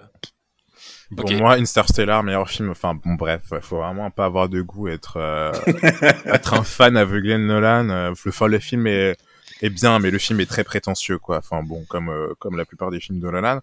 Pour 1.17 1.31
moi, 1.31 1.53
Interstellar, 1.53 2.21
meilleur 2.21 2.47
film. 2.47 2.69
Enfin, 2.69 2.93
bon, 2.93 3.15
bref, 3.15 3.41
faut 3.61 3.77
vraiment 3.77 4.11
pas 4.11 4.25
avoir 4.25 4.47
de 4.47 4.61
goût, 4.61 4.87
être, 4.87 5.17
euh, 5.17 5.51
être 6.25 6.53
un 6.53 6.63
fan 6.63 6.95
aveuglé 6.95 7.33
de 7.33 7.39
Nolan. 7.39 8.13
Le, 8.13 8.47
le 8.47 8.59
film 8.59 8.85
est, 8.85 9.17
est 9.63 9.71
bien, 9.71 9.97
mais 9.97 10.11
le 10.11 10.19
film 10.19 10.39
est 10.39 10.45
très 10.45 10.63
prétentieux, 10.63 11.17
quoi. 11.17 11.39
Enfin, 11.39 11.63
bon, 11.63 11.83
comme, 11.89 12.13
comme 12.37 12.55
la 12.55 12.65
plupart 12.65 12.91
des 12.91 12.99
films 12.99 13.19
de 13.19 13.31
Nolan. 13.31 13.59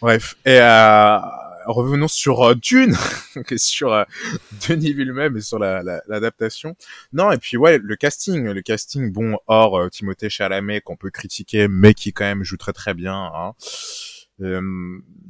Bref. 0.00 0.36
Et, 0.46 0.60
revenons 1.66 2.08
sur 2.08 2.42
euh, 2.42 2.54
Dune, 2.54 2.96
sur 3.56 3.92
euh, 3.92 4.04
Denis 4.68 4.92
Villeneuve 4.92 5.36
et 5.36 5.40
sur 5.40 5.58
l'adaptation. 5.58 6.76
La, 7.12 7.24
non, 7.24 7.32
et 7.32 7.38
puis 7.38 7.56
ouais, 7.56 7.78
le 7.82 7.96
casting, 7.96 8.44
le 8.44 8.62
casting, 8.62 9.12
bon, 9.12 9.38
hors 9.46 9.78
euh, 9.78 9.88
Timothée 9.88 10.30
Chalamet 10.30 10.80
qu'on 10.80 10.96
peut 10.96 11.10
critiquer, 11.10 11.68
mais 11.68 11.94
qui 11.94 12.12
quand 12.12 12.24
même 12.24 12.44
joue 12.44 12.56
très 12.56 12.72
très 12.72 12.94
bien. 12.94 13.30
Hein. 13.34 13.52
Euh, 14.40 14.60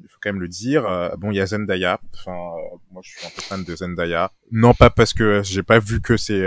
faut 0.09 0.19
quand 0.23 0.33
même 0.33 0.41
le 0.41 0.49
dire. 0.49 0.87
Euh, 0.87 1.15
bon, 1.17 1.31
il 1.31 1.37
y 1.37 1.41
a 1.41 1.47
Zendaya. 1.47 2.01
Enfin, 2.15 2.33
euh, 2.33 2.77
moi, 2.91 3.03
je 3.05 3.11
suis 3.11 3.27
un 3.27 3.31
peu 3.31 3.43
fan 3.43 3.65
de 3.65 3.77
Zendaya. 3.77 4.33
Non 4.51 4.73
pas 4.73 4.89
parce 4.91 5.13
que 5.13 5.43
j'ai 5.43 5.63
pas 5.63 5.79
vu 5.79 6.01
que 6.01 6.17
c'est 6.17 6.41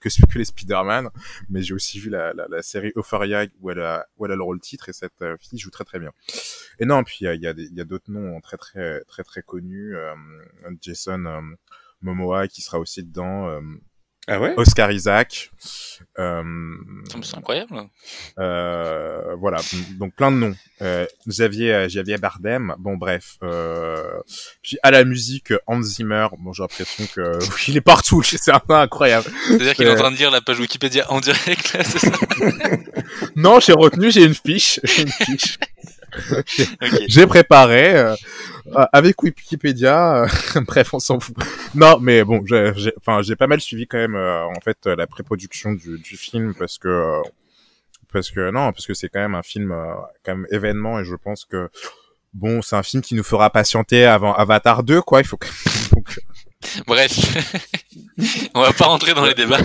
que 0.00 0.08
c'est 0.08 0.26
que 0.30 0.38
les 0.38 0.44
Spider-Man, 0.44 1.10
mais 1.50 1.62
j'ai 1.62 1.74
aussi 1.74 1.98
vu 1.98 2.08
la, 2.08 2.32
la, 2.32 2.46
la, 2.48 2.62
série 2.62 2.92
Euphoria 2.96 3.46
où 3.60 3.70
elle 3.70 3.80
a 3.80 4.06
où 4.16 4.24
elle 4.24 4.32
a 4.32 4.36
le 4.36 4.42
rôle 4.42 4.60
titre 4.60 4.88
et 4.88 4.92
cette 4.92 5.24
fille 5.40 5.58
joue 5.58 5.70
très 5.70 5.84
très 5.84 5.98
bien. 5.98 6.12
Et 6.78 6.86
non, 6.86 7.02
puis 7.04 7.18
il 7.20 7.24
y 7.24 7.28
a 7.28 7.34
il 7.34 7.42
y 7.42 7.46
a, 7.46 7.52
y 7.56 7.80
a 7.80 7.84
d'autres 7.84 8.10
noms 8.10 8.40
très 8.40 8.56
très 8.56 9.02
très 9.04 9.24
très 9.24 9.42
connus. 9.42 9.94
Jason 10.80 11.24
Momoa 12.00 12.48
qui 12.48 12.62
sera 12.62 12.78
aussi 12.78 13.02
dedans. 13.02 13.60
Ah 14.28 14.38
ouais? 14.40 14.54
Oscar 14.56 14.92
Isaac. 14.92 15.50
Euh, 16.18 16.42
c'est 17.22 17.36
incroyable. 17.36 17.88
Euh, 18.38 19.34
voilà, 19.38 19.60
donc 19.98 20.14
plein 20.14 20.30
de 20.30 20.36
noms. 20.36 20.54
Euh, 20.80 21.06
Xavier, 21.26 21.72
euh, 21.72 21.86
Xavier 21.86 22.18
Bardem. 22.18 22.74
Bon 22.78 22.96
bref. 22.96 23.38
Euh, 23.42 24.20
puis 24.62 24.78
à 24.82 24.90
la 24.90 25.04
musique, 25.04 25.52
Hans 25.66 25.82
Zimmer. 25.82 26.28
Bon, 26.38 26.52
j'ai 26.52 26.62
l'impression 26.62 27.06
que 27.14 27.38
il 27.68 27.76
est 27.76 27.80
partout. 27.80 28.22
C'est 28.24 28.52
incroyable. 28.68 29.30
C'est-à-dire 29.46 29.74
qu'il 29.74 29.86
est 29.86 29.90
en 29.90 29.96
train 29.96 30.10
de 30.10 30.16
dire 30.16 30.30
la 30.30 30.40
page 30.40 30.60
Wikipédia 30.60 31.10
en 31.10 31.20
direct 31.20 31.72
là, 31.72 31.84
c'est 31.84 31.98
ça? 31.98 32.12
Non, 33.36 33.60
j'ai 33.60 33.72
retenu. 33.72 34.10
J'ai 34.10 34.24
une 34.24 34.34
fiche. 34.34 34.80
J'ai 34.84 35.02
une 35.02 35.08
fiche. 35.08 35.58
J'ai 37.08 37.26
préparé 37.26 38.14
euh, 38.68 38.86
avec 38.92 39.22
Wikipédia. 39.22 40.24
Euh, 40.24 40.60
bref, 40.66 40.94
on 40.94 40.98
s'en 40.98 41.20
fout. 41.20 41.36
Non, 41.74 41.98
mais 42.00 42.24
bon, 42.24 42.42
j'ai, 42.46 42.92
enfin, 42.98 43.22
j'ai 43.22 43.36
pas 43.36 43.46
mal 43.46 43.60
suivi 43.60 43.86
quand 43.86 43.98
même 43.98 44.14
euh, 44.14 44.44
en 44.44 44.60
fait 44.60 44.86
la 44.86 45.06
pré-production 45.06 45.72
du, 45.72 45.98
du, 45.98 46.16
film 46.16 46.54
parce 46.54 46.78
que 46.78 47.20
parce 48.12 48.30
que 48.30 48.50
non, 48.50 48.72
parce 48.72 48.86
que 48.86 48.94
c'est 48.94 49.08
quand 49.08 49.20
même 49.20 49.34
un 49.34 49.42
film 49.42 49.74
quand 50.24 50.36
même 50.36 50.46
événement 50.50 51.00
et 51.00 51.04
je 51.04 51.14
pense 51.14 51.44
que 51.44 51.68
bon, 52.34 52.62
c'est 52.62 52.76
un 52.76 52.82
film 52.82 53.02
qui 53.02 53.14
nous 53.14 53.22
fera 53.22 53.50
patienter 53.50 54.04
avant 54.04 54.34
Avatar 54.34 54.82
2 54.82 55.02
quoi. 55.02 55.20
Il 55.20 55.26
faut 55.26 55.36
que... 55.36 55.48
Donc... 55.94 56.20
Bref, 56.86 57.10
on 58.54 58.60
va 58.60 58.72
pas 58.72 58.86
rentrer 58.86 59.14
dans 59.14 59.24
les 59.24 59.34
débats. 59.34 59.58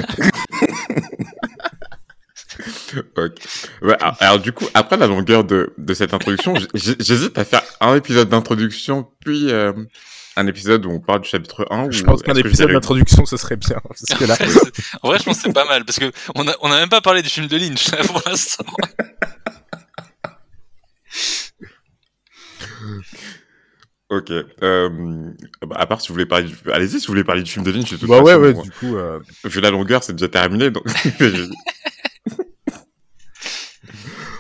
alors, 4.20 4.40
du 4.40 4.52
coup, 4.52 4.66
après 4.74 4.98
la 4.98 5.08
longueur 5.08 5.44
de, 5.44 5.74
de 5.78 5.94
cette 5.94 6.14
introduction, 6.14 6.54
j'hésite 6.74 7.38
à 7.38 7.46
faire 7.46 7.62
un 7.82 7.96
épisode 7.96 8.30
d'introduction, 8.30 9.08
puis 9.24 9.52
euh, 9.52 9.74
un 10.36 10.48
épisode 10.48 10.86
où 10.86 10.92
on 10.92 11.00
parle 11.00 11.22
du 11.22 11.30
chapitre 11.30 11.68
1. 11.70 11.92
Je 11.92 12.04
pense 12.04 12.22
qu'un 12.22 12.36
épisode 12.36 12.72
d'introduction, 12.72 13.26
ce 13.26 13.38
serait 13.38 13.58
bien. 13.58 13.78
Parce 13.84 14.20
que 14.20 14.26
là... 14.26 14.38
en 15.02 15.10
vrai, 15.10 15.20
je 15.20 15.24
pense 15.24 15.38
que 15.38 15.44
c'est 15.44 15.54
pas 15.54 15.66
mal, 15.66 15.84
parce 15.86 16.00
que 16.00 16.12
on 16.36 16.48
a, 16.48 16.54
on 16.62 16.72
a 16.72 16.80
même 16.80 16.90
pas 16.90 17.02
parlé 17.02 17.22
du 17.22 17.30
film 17.30 17.48
de 17.48 17.58
Lynch, 17.58 17.90
pour 18.08 18.22
l'instant. 18.26 18.66
Ok. 24.10 24.32
Euh, 24.32 24.90
bah, 25.66 25.76
à 25.80 25.86
part 25.86 26.00
si 26.00 26.08
vous 26.08 26.14
voulez 26.14 26.26
parler 26.26 26.46
du... 26.46 26.56
Allez-y, 26.72 27.00
si 27.00 27.08
vous 27.08 27.12
voulez 27.12 27.26
parler 27.26 27.44
du 27.44 27.52
film 27.52 27.66
de 27.66 27.72
Lynch, 27.72 27.92
de 27.92 27.98
toute 27.98 28.08
Bah 28.08 28.22
ouais, 28.22 28.34
façon, 28.34 28.42
ouais, 28.42 28.54
moi, 28.54 28.64
du 28.64 28.72
coup, 28.72 28.96
euh, 28.96 29.20
vu 29.44 29.60
la 29.60 29.70
longueur, 29.70 30.04
c'est 30.04 30.14
déjà 30.14 30.30
terminé. 30.30 30.72
Donc... 30.72 30.84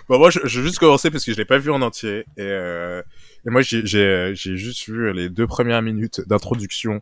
Bon, 0.09 0.19
moi, 0.19 0.29
je, 0.29 0.39
je 0.45 0.61
vais 0.61 0.67
juste 0.67 0.79
commencer 0.79 1.11
parce 1.11 1.25
que 1.25 1.31
je 1.33 1.37
l'ai 1.37 1.43
pas 1.45 1.57
vu 1.57 1.69
en 1.69 1.81
entier. 1.81 2.19
Et, 2.37 2.41
euh, 2.41 3.01
et 3.45 3.49
moi, 3.49 3.61
j'ai- 3.61 4.33
juste 4.35 4.87
vu 4.89 5.11
les 5.13 5.29
deux 5.29 5.47
premières 5.47 5.81
minutes 5.81 6.21
d'introduction 6.27 7.01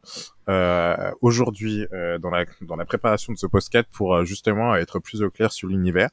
euh, 0.49 1.11
aujourd'hui 1.21 1.85
euh, 1.93 2.17
dans, 2.17 2.29
la, 2.31 2.45
dans 2.61 2.75
la 2.75 2.85
préparation 2.85 3.31
de 3.33 3.37
ce 3.37 3.45
podcast 3.47 3.87
pour 3.91 4.15
euh, 4.15 4.25
justement 4.25 4.75
être 4.75 4.99
plus 4.99 5.21
au 5.21 5.29
clair 5.29 5.51
sur 5.51 5.67
l'univers. 5.67 6.09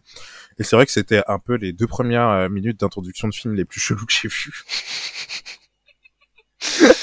Et 0.58 0.64
c'est 0.64 0.76
vrai 0.76 0.84
que 0.86 0.92
c'était 0.92 1.22
un 1.28 1.38
peu 1.38 1.54
les 1.54 1.72
deux 1.72 1.86
premières 1.86 2.28
euh, 2.28 2.48
minutes 2.50 2.80
d'introduction 2.80 3.28
de 3.28 3.34
film 3.34 3.54
les 3.54 3.64
plus 3.64 3.80
chelous 3.80 4.04
que 4.06 4.12
j'ai 4.12 4.28
vus. 4.28 4.64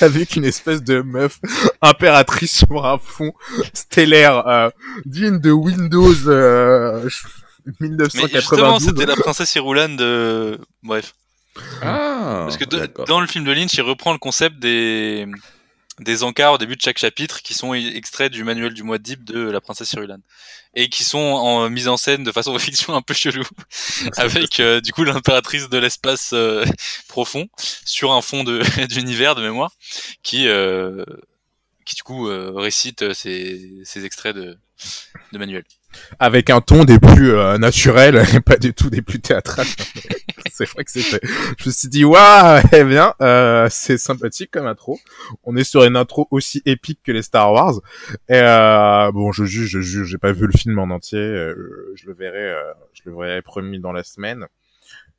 Avec 0.01 0.35
une 0.35 0.45
espèce 0.45 0.83
de 0.83 1.01
meuf 1.01 1.39
impératrice 1.81 2.59
sur 2.65 2.85
un 2.85 2.97
fond 2.97 3.33
stellaire 3.73 4.47
euh, 4.47 4.69
digne 5.05 5.39
de 5.39 5.51
Windows 5.51 6.13
euh, 7.69 7.73
Mais 7.79 7.87
1992. 7.89 8.41
justement, 8.41 8.79
c'était 8.79 9.05
la 9.05 9.15
princesse 9.15 9.55
Irulan 9.55 9.89
de. 9.89 10.59
Bref. 10.83 11.13
Ah, 11.81 12.43
Parce 12.45 12.57
que 12.57 12.65
de- 12.65 12.89
dans 13.07 13.19
le 13.19 13.27
film 13.27 13.43
de 13.43 13.51
Lynch, 13.51 13.73
il 13.73 13.81
reprend 13.81 14.11
le 14.13 14.19
concept 14.19 14.59
des 14.59 15.27
des 15.99 16.23
encarts 16.23 16.53
au 16.53 16.57
début 16.57 16.77
de 16.77 16.81
chaque 16.81 16.97
chapitre 16.97 17.41
qui 17.41 17.53
sont 17.53 17.73
extraits 17.73 18.31
du 18.31 18.45
manuel 18.45 18.73
du 18.73 18.83
Muad'Dib 18.83 19.25
de 19.25 19.49
la 19.51 19.59
princesse 19.59 19.91
Irulan 19.91 20.19
et 20.73 20.87
qui 20.87 21.03
sont 21.03 21.17
en 21.17 21.69
mise 21.69 21.89
en 21.89 21.97
scène 21.97 22.23
de 22.23 22.31
façon 22.31 22.57
fiction 22.59 22.95
un 22.95 23.01
peu 23.01 23.13
chelou 23.13 23.43
avec 24.17 24.61
euh, 24.61 24.79
du 24.79 24.93
coup 24.93 25.03
l'impératrice 25.03 25.67
de 25.67 25.77
l'espace 25.77 26.29
euh, 26.31 26.63
profond 27.09 27.47
sur 27.83 28.13
un 28.13 28.21
fond 28.21 28.45
de 28.45 28.61
d'univers 28.87 29.35
de 29.35 29.41
mémoire 29.41 29.73
qui 30.23 30.47
euh, 30.47 31.03
qui 31.85 31.95
du 31.95 32.03
coup 32.03 32.29
euh, 32.29 32.53
récite 32.55 33.13
ces, 33.13 33.81
ces 33.83 34.05
extraits 34.05 34.35
de 34.37 34.57
de 35.31 35.37
manuel. 35.37 35.63
avec 36.19 36.49
un 36.49 36.61
ton 36.61 36.85
des 36.85 36.99
plus 36.99 37.33
euh, 37.33 37.57
naturels 37.57 38.23
pas 38.45 38.57
du 38.57 38.73
tout 38.73 38.89
des 38.89 39.01
plus 39.01 39.19
théâtrales. 39.19 39.67
c'est 40.51 40.67
vrai 40.69 40.83
que 40.83 40.91
c'était. 40.91 41.25
Je 41.57 41.69
me 41.69 41.71
suis 41.71 41.87
dit 41.87 42.03
waouh, 42.03 42.61
eh 42.73 42.83
bien, 42.83 43.13
euh, 43.21 43.67
c'est 43.69 43.97
sympathique 43.97 44.51
comme 44.51 44.67
intro. 44.67 44.99
On 45.43 45.55
est 45.55 45.63
sur 45.63 45.83
une 45.83 45.95
intro 45.95 46.27
aussi 46.31 46.61
épique 46.65 46.99
que 47.03 47.11
les 47.11 47.21
Star 47.21 47.51
Wars. 47.53 47.75
Et 48.27 48.35
euh, 48.35 49.11
bon, 49.11 49.31
je 49.31 49.45
juge, 49.45 49.69
je 49.69 49.81
juge. 49.81 50.07
J'ai 50.07 50.17
pas 50.17 50.31
vu 50.31 50.47
le 50.47 50.57
film 50.57 50.79
en 50.79 50.89
entier. 50.89 51.19
euh, 51.19 51.93
je 51.95 52.07
le 52.07 52.13
verrai, 52.13 52.51
euh, 52.51 52.73
je 52.93 53.01
le 53.05 53.15
verrai 53.15 53.41
promis 53.41 53.79
dans 53.79 53.91
la 53.91 54.03
semaine. 54.03 54.45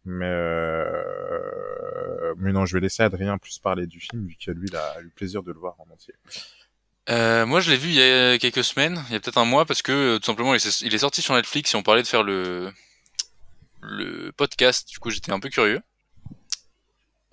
Mais 0.05 0.27
euh, 0.27 2.35
mais 2.38 2.53
non, 2.53 2.64
je 2.64 2.75
vais 2.75 2.81
laisser 2.81 3.03
Adrien 3.03 3.37
plus 3.38 3.59
parler 3.59 3.87
du 3.87 4.01
film 4.01 4.27
vu 4.27 4.37
que 4.42 4.51
lui, 4.51 4.68
il 4.68 4.77
a 4.77 5.01
eu 5.03 5.11
plaisir 5.11 5.42
de 5.42 5.53
le 5.53 5.59
voir 5.59 5.75
en 5.79 5.92
entier. 5.92 6.14
Euh, 7.11 7.44
moi, 7.44 7.61
je 7.61 7.70
l'ai 7.70 7.77
vu 7.77 7.88
il 7.88 7.94
y 7.96 8.03
a 8.03 8.38
quelques 8.38 8.62
semaines, 8.62 9.05
il 9.09 9.12
y 9.12 9.16
a 9.16 9.20
peut-être 9.20 9.38
un 9.38 9.44
mois, 9.44 9.64
parce 9.64 9.83
que 9.83 9.92
euh, 9.92 10.18
tout 10.18 10.27
simplement, 10.27 10.55
il 10.55 10.94
est, 10.94 10.99
sorti 10.99 11.23
sur 11.23 11.35
Netflix 11.35 11.75
et 11.75 11.77
on 11.77 11.83
parlait 11.83 12.03
de 12.03 12.07
faire 12.07 12.23
le 12.23 12.73
podcast. 14.37 14.88
Du 14.88 14.99
coup, 14.99 15.11
j'étais 15.11 15.33
un 15.33 15.40
peu 15.40 15.49
curieux. 15.49 15.83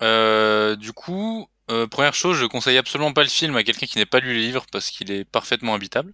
Euh, 0.02 0.76
du 0.76 0.92
coup, 0.92 1.48
euh, 1.70 1.86
première 1.86 2.14
chose, 2.14 2.36
je 2.36 2.46
conseille 2.46 2.78
absolument 2.78 3.12
pas 3.12 3.22
le 3.22 3.28
film 3.28 3.56
à 3.56 3.64
quelqu'un 3.64 3.86
qui 3.86 3.98
n'ait 3.98 4.06
pas 4.06 4.20
lu 4.20 4.34
les 4.34 4.40
livres 4.40 4.66
parce 4.72 4.90
qu'il 4.90 5.10
est 5.10 5.24
parfaitement 5.24 5.74
habitable. 5.74 6.12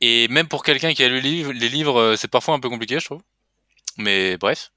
Et 0.00 0.28
même 0.28 0.48
pour 0.48 0.62
quelqu'un 0.62 0.94
qui 0.94 1.02
a 1.02 1.08
lu 1.08 1.20
les 1.20 1.30
livres, 1.30 1.52
les 1.52 1.68
livres, 1.68 2.14
c'est 2.16 2.28
parfois 2.28 2.54
un 2.54 2.60
peu 2.60 2.68
compliqué, 2.68 3.00
je 3.00 3.04
trouve. 3.04 3.22
Mais 3.96 4.36
bref. 4.36 4.70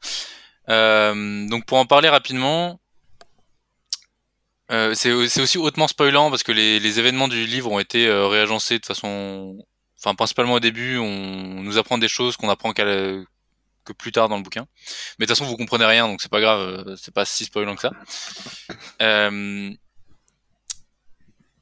Donc 0.68 1.66
pour 1.66 1.78
en 1.78 1.86
parler 1.86 2.10
rapidement, 2.10 2.80
euh, 4.72 4.94
c'est 4.94 5.12
aussi 5.12 5.58
hautement 5.58 5.88
spoilant 5.88 6.30
parce 6.30 6.44
que 6.44 6.52
les, 6.52 6.80
les 6.80 7.00
événements 7.00 7.28
du 7.28 7.46
livre 7.46 7.72
ont 7.72 7.80
été 7.80 8.08
euh, 8.08 8.28
réagencés 8.28 8.80
de 8.80 8.86
façon, 8.86 9.58
enfin 10.00 10.16
principalement 10.16 10.54
au 10.54 10.60
début, 10.60 10.98
on 10.98 11.62
nous 11.62 11.78
apprend 11.78 11.98
des 11.98 12.08
choses 12.08 12.38
qu'on 12.38 12.50
apprend 12.50 12.72
qu'à 12.74 12.86
la- 12.86 13.22
que 13.84 13.94
plus 13.94 14.12
tard 14.12 14.30
dans 14.30 14.38
le 14.38 14.44
bouquin. 14.44 14.68
Mais 15.20 15.26
de 15.26 15.32
toute 15.32 15.38
façon, 15.38 15.50
vous 15.50 15.58
comprenez 15.58 15.86
rien, 15.86 16.08
donc 16.08 16.22
c'est 16.22 16.32
pas 16.32 16.42
grave, 16.42 16.60
euh, 16.88 16.96
c'est 16.96 17.14
pas 17.14 17.26
si 17.26 17.46
spoilant 17.46 17.76
que 17.76 17.82
ça. 17.82 17.92
Euh, 19.02 19.72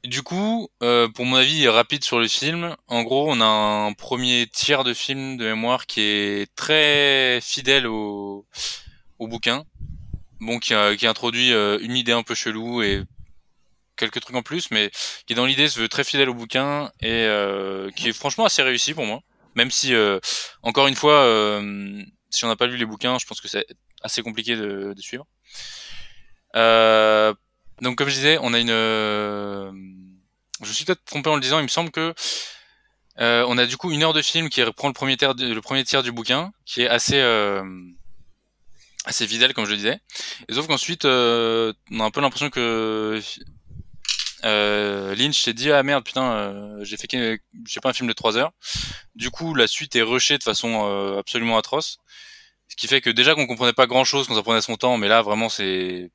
du 0.04 0.22
coup, 0.22 0.68
euh, 0.82 1.08
pour 1.08 1.26
mon 1.26 1.36
avis 1.36 1.68
rapide 1.68 2.04
sur 2.04 2.18
le 2.20 2.28
film, 2.28 2.74
en 2.86 3.02
gros, 3.02 3.30
on 3.30 3.40
a 3.40 3.44
un 3.44 3.92
premier 3.92 4.46
tiers 4.52 4.84
de 4.84 4.94
film 4.94 5.36
de 5.36 5.44
mémoire 5.46 5.86
qui 5.86 6.00
est 6.00 6.54
très 6.54 7.40
fidèle 7.42 7.86
au, 7.86 8.46
au 9.18 9.28
bouquin. 9.28 9.64
Bon, 10.40 10.58
qui, 10.58 10.72
a- 10.74 10.96
qui 10.96 11.06
introduit 11.06 11.52
euh, 11.52 11.78
une 11.80 11.96
idée 11.96 12.12
un 12.12 12.22
peu 12.22 12.34
chelou 12.34 12.82
et 12.82 13.02
quelques 13.96 14.20
trucs 14.20 14.36
en 14.36 14.42
plus, 14.42 14.70
mais 14.70 14.90
qui 15.26 15.34
dans 15.34 15.44
l'idée 15.44 15.68
se 15.68 15.78
veut 15.78 15.88
très 15.88 16.04
fidèle 16.04 16.30
au 16.30 16.34
bouquin 16.34 16.90
et 17.00 17.10
euh, 17.26 17.90
qui 17.90 18.08
est 18.08 18.12
franchement 18.14 18.46
assez 18.46 18.62
réussi 18.62 18.94
pour 18.94 19.04
moi. 19.04 19.20
Même 19.54 19.70
si, 19.70 19.94
euh, 19.94 20.18
encore 20.62 20.86
une 20.86 20.94
fois, 20.94 21.14
euh, 21.24 22.02
si 22.30 22.44
on 22.44 22.48
n'a 22.48 22.56
pas 22.56 22.66
lu 22.66 22.76
les 22.78 22.86
bouquins, 22.86 23.18
je 23.18 23.26
pense 23.26 23.40
que 23.40 23.48
c'est 23.48 23.66
assez 24.02 24.22
compliqué 24.22 24.56
de, 24.56 24.94
de 24.94 25.00
suivre. 25.02 25.26
Euh, 26.56 27.34
donc, 27.82 27.96
comme 27.98 28.08
je 28.08 28.14
disais, 28.14 28.38
on 28.40 28.54
a 28.54 28.58
une. 28.58 28.70
euh, 28.70 29.70
je 30.62 30.72
suis 30.72 30.84
peut-être 30.84 31.04
trompé 31.04 31.28
en 31.30 31.34
le 31.34 31.40
disant. 31.40 31.58
Il 31.58 31.64
me 31.64 31.68
semble 31.68 31.90
que 31.90 32.14
euh, 33.18 33.44
on 33.48 33.58
a 33.58 33.66
du 33.66 33.76
coup 33.76 33.90
une 33.92 34.02
heure 34.02 34.12
de 34.12 34.22
film 34.22 34.48
qui 34.48 34.62
reprend 34.62 34.88
le 34.88 34.94
premier 34.94 35.16
tiers, 35.16 35.34
du- 35.34 35.52
le 35.54 35.60
premier 35.60 35.84
tiers 35.84 36.02
du 36.02 36.12
bouquin, 36.12 36.52
qui 36.64 36.82
est 36.82 36.88
assez 36.88 37.18
euh, 37.20 37.62
assez 39.10 39.26
fidèle, 39.26 39.52
comme 39.52 39.66
je 39.66 39.72
le 39.72 39.76
disais. 39.76 40.00
Et 40.48 40.54
sauf 40.54 40.66
qu'ensuite, 40.66 41.04
euh, 41.04 41.72
on 41.90 42.00
a 42.00 42.04
un 42.04 42.10
peu 42.10 42.20
l'impression 42.20 42.48
que 42.50 43.20
euh, 44.44 45.14
Lynch 45.14 45.42
s'est 45.42 45.52
dit 45.52 45.70
ah 45.70 45.82
merde 45.82 46.02
putain 46.02 46.32
euh, 46.32 46.78
j'ai 46.82 46.96
fait 46.96 47.08
sais 47.10 47.80
pas 47.82 47.90
un 47.90 47.92
film 47.92 48.08
de 48.08 48.14
3 48.14 48.38
heures. 48.38 48.52
Du 49.14 49.30
coup 49.30 49.54
la 49.54 49.66
suite 49.66 49.96
est 49.96 50.02
rushée 50.02 50.38
de 50.38 50.42
façon 50.42 50.86
euh, 50.86 51.18
absolument 51.18 51.58
atroce. 51.58 51.98
Ce 52.68 52.76
qui 52.76 52.86
fait 52.86 53.00
que 53.00 53.10
déjà 53.10 53.34
qu'on 53.34 53.46
comprenait 53.46 53.72
pas 53.74 53.86
grand 53.86 54.04
chose 54.04 54.26
quand 54.28 54.34
ça 54.34 54.42
prenait 54.42 54.62
son 54.62 54.76
temps 54.76 54.96
mais 54.96 55.08
là 55.08 55.20
vraiment 55.22 55.48
c'est 55.48 56.10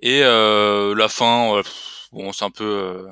et 0.00 0.22
euh, 0.24 0.94
la 0.96 1.08
fin 1.08 1.62
bon 2.10 2.32
c'est 2.32 2.44
un 2.44 2.50
peu 2.50 2.64
euh, 2.64 3.08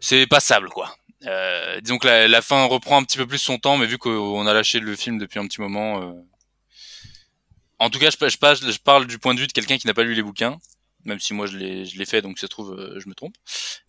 c'est 0.00 0.26
passable 0.26 0.70
quoi. 0.70 0.94
Euh, 1.26 1.80
disons 1.82 1.98
que 1.98 2.06
la, 2.06 2.28
la 2.28 2.40
fin 2.40 2.64
reprend 2.64 2.96
un 2.96 3.04
petit 3.04 3.18
peu 3.18 3.26
plus 3.26 3.38
son 3.38 3.58
temps 3.58 3.76
mais 3.76 3.84
vu 3.84 3.98
qu'on 3.98 4.46
a 4.46 4.54
lâché 4.54 4.80
le 4.80 4.96
film 4.96 5.18
depuis 5.18 5.38
un 5.38 5.46
petit 5.46 5.60
moment 5.60 6.00
euh, 6.00 6.12
en 7.80 7.90
tout 7.90 7.98
cas 7.98 8.10
je, 8.10 8.38
parle- 8.84 9.06
du 9.06 9.18
point 9.18 9.34
de 9.34 9.40
vue 9.40 9.46
de 9.48 9.52
quelqu'un 9.52 9.78
qui 9.78 9.86
n'a 9.88 9.94
pas 9.94 10.04
lu 10.04 10.14
les 10.14 10.22
bouquins 10.22 10.58
même 11.04 11.18
si 11.18 11.32
moi 11.34 11.46
je 11.46 11.56
l'ai 11.56 12.04
fait 12.06 12.22
donc 12.22 12.38
ça 12.38 12.46
se 12.46 12.50
trouve 12.50 12.72
euh, 12.78 13.00
je 13.00 13.08
me 13.08 13.14
trompe. 13.14 13.34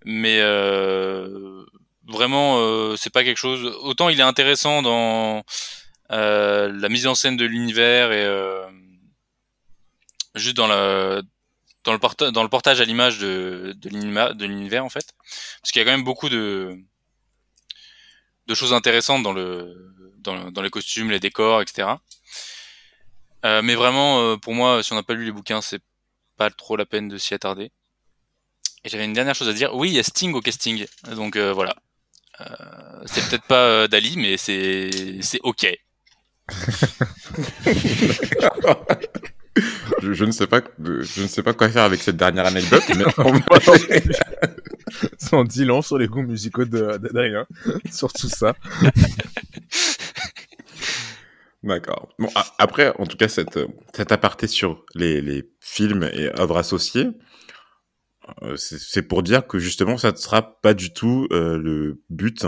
Mais 0.06 0.40
euh, 0.40 1.66
vraiment 2.08 2.58
euh, 2.60 2.96
c'est 2.96 3.10
pas 3.10 3.24
quelque 3.24 3.38
chose 3.38 3.66
autant 3.82 4.10
il 4.10 4.20
est 4.20 4.24
intéressant 4.24 4.82
dans 4.82 5.44
euh, 6.12 6.72
la 6.74 6.90
mise 6.90 7.08
en 7.08 7.16
scène 7.16 7.38
de 7.38 7.46
l'univers 7.46 8.12
et 8.12 8.24
euh, 8.24 8.66
juste 10.36 10.56
dans 10.56 10.68
le 10.68 11.22
porta- 12.00 12.32
dans 12.32 12.44
le 12.44 12.50
portage 12.50 12.80
à 12.80 12.86
l'image 12.86 13.20
de 13.20 13.76
l'univers 14.46 14.86
en 14.86 14.90
fait. 14.90 15.14
Parce 15.62 15.72
qu'il 15.72 15.82
y 15.82 15.84
a 15.84 15.86
quand 15.86 15.98
même 15.98 16.06
beaucoup 16.06 16.30
de 16.30 16.78
choses 18.54 18.74
intéressantes 18.74 19.24
dans 19.24 20.62
les 20.62 20.70
costumes 20.70 21.10
les 21.12 21.20
décors 21.20 21.62
etc 21.62 21.88
Euh, 23.46 23.62
mais 23.64 23.74
vraiment 23.76 24.20
euh, 24.22 24.38
pour 24.38 24.54
moi 24.54 24.84
si 24.84 24.94
on 24.94 24.96
n'a 24.96 25.04
pas 25.04 25.14
lu 25.16 25.26
les 25.26 25.32
bouquins 25.32 25.62
c'est 25.62 25.82
pas 26.38 26.50
trop 26.52 26.76
la 26.76 26.86
peine 26.86 27.08
de 27.08 27.18
s'y 27.18 27.34
attarder. 27.34 27.72
Et 28.84 28.90
j'avais 28.90 29.06
une 29.06 29.14
dernière 29.14 29.36
chose 29.36 29.50
à 29.50 29.54
dire. 29.54 29.76
Oui, 29.76 29.90
il 29.90 29.96
y 29.96 30.00
a 30.00 30.04
Sting 30.04 30.34
au 30.34 30.42
casting. 30.42 30.86
Donc 31.16 31.36
euh, 31.36 31.54
voilà. 31.54 31.76
Euh, 32.40 32.46
c'est 33.06 33.28
peut-être 33.30 33.44
pas 33.46 33.64
euh, 33.66 33.88
Dali, 33.88 34.16
mais 34.18 34.38
c'est 34.38 34.90
c'est 35.22 35.40
ok. 35.44 35.68
je, 40.02 40.14
je 40.14 40.26
ne 40.26 40.32
sais 40.32 40.48
pas, 40.48 40.62
je 40.84 41.22
ne 41.22 41.28
sais 41.28 41.44
pas 41.44 41.54
quoi 41.54 41.70
faire 41.70 41.84
avec 41.84 42.02
cette 42.02 42.18
dernière 42.18 42.46
anecdote, 42.46 42.84
mais 42.98 43.06
on 43.18 43.32
va- 43.34 43.60
Ça 45.18 45.38
en 45.38 45.44
dit 45.44 45.66
long 45.66 45.82
sur 45.82 45.98
les 45.98 46.08
goûts 46.08 46.22
musicaux 46.24 46.66
de- 46.66 46.98
d'Adrien, 46.98 47.46
sur 47.92 48.12
tout 48.12 48.30
ça. 48.30 48.56
D'accord. 51.64 52.10
Bon, 52.18 52.30
après, 52.58 52.92
en 52.98 53.06
tout 53.06 53.18
cas, 53.18 53.28
cette, 53.28 53.58
euh, 53.58 53.68
cet 53.94 54.12
aparté 54.12 54.48
sur 54.48 54.84
les, 54.96 55.22
les 55.22 55.48
films 55.60 56.10
et 56.12 56.30
œuvres 56.40 56.58
associées, 56.58 57.10
euh, 58.42 58.56
c'est 58.56 59.04
pour 59.04 59.22
dire 59.22 59.46
que 59.46 59.60
justement, 59.60 59.98
ça 59.98 60.12
ne 60.12 60.18
sera 60.18 60.60
pas 60.62 60.74
du 60.74 60.92
tout 60.92 61.28
euh, 61.32 61.58
le 61.58 62.02
but 62.10 62.46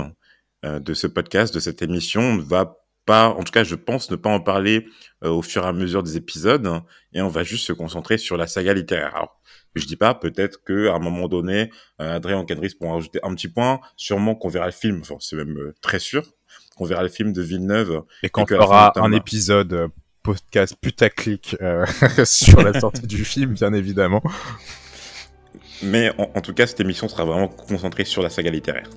de 0.64 0.94
ce 0.94 1.08
podcast, 1.08 1.54
de 1.54 1.60
cette 1.60 1.82
émission. 1.82 2.22
On 2.22 2.36
ne 2.36 2.42
va 2.42 2.78
pas, 3.06 3.28
en 3.28 3.44
tout 3.44 3.52
cas, 3.52 3.66
je 3.66 3.76
pense 3.76 4.10
ne 4.10 4.16
pas 4.16 4.30
en 4.30 4.40
parler 4.40 4.88
au 5.22 5.42
fur 5.42 5.66
et 5.66 5.68
à 5.68 5.74
mesure 5.74 6.04
des 6.04 6.16
épisodes, 6.16 6.66
hein, 6.66 6.86
et 7.12 7.22
on 7.22 7.28
va 7.28 7.44
juste 7.44 7.68
se 7.68 7.74
concentrer 7.74 8.18
sur 8.18 8.38
la 8.38 8.48
saga 8.48 8.74
littéraire. 8.74 9.14
Alors, 9.14 9.42
je 9.76 9.86
dis 9.86 9.98
pas, 9.98 10.16
peut-être 10.16 10.64
que 10.64 10.88
à 10.88 10.94
un 10.94 11.00
moment 11.00 11.28
donné, 11.28 11.70
Adrien 12.00 12.46
Cadris 12.46 12.76
pourra 12.80 12.94
rajouter 12.94 13.20
un 13.24 13.36
petit 13.36 13.50
point. 13.50 13.82
Sûrement 13.98 14.36
qu'on 14.36 14.48
verra 14.48 14.68
le 14.68 14.72
film, 14.72 15.02
enfin, 15.02 15.18
c'est 15.20 15.36
même 15.36 15.74
très 15.82 16.00
sûr 16.00 16.24
qu'on 16.76 16.86
verra 16.86 17.04
le 17.04 17.10
film 17.10 17.34
de 17.34 17.42
Villeneuve 17.42 18.04
Et 18.24 18.30
qu'on 18.30 18.46
fera 18.46 18.94
un 18.96 19.12
épisode 19.12 19.74
euh, 19.74 19.88
podcast 20.24 20.76
putaclic 20.80 21.56
euh, 21.62 21.86
sur 22.26 22.62
la 22.62 22.80
sortie 22.80 23.08
du 23.08 23.26
film, 23.26 23.54
bien 23.54 23.74
évidemment. 23.74 24.24
Mais 25.82 26.12
en, 26.18 26.32
en, 26.36 26.42
tout 26.42 26.54
cas, 26.54 26.66
cette 26.66 26.80
émission 26.80 27.08
sera 27.08 27.26
vraiment 27.26 27.48
concentrée 27.48 28.06
sur 28.06 28.22
la 28.22 28.30
saga 28.30 28.50
littéraire. 28.50 28.90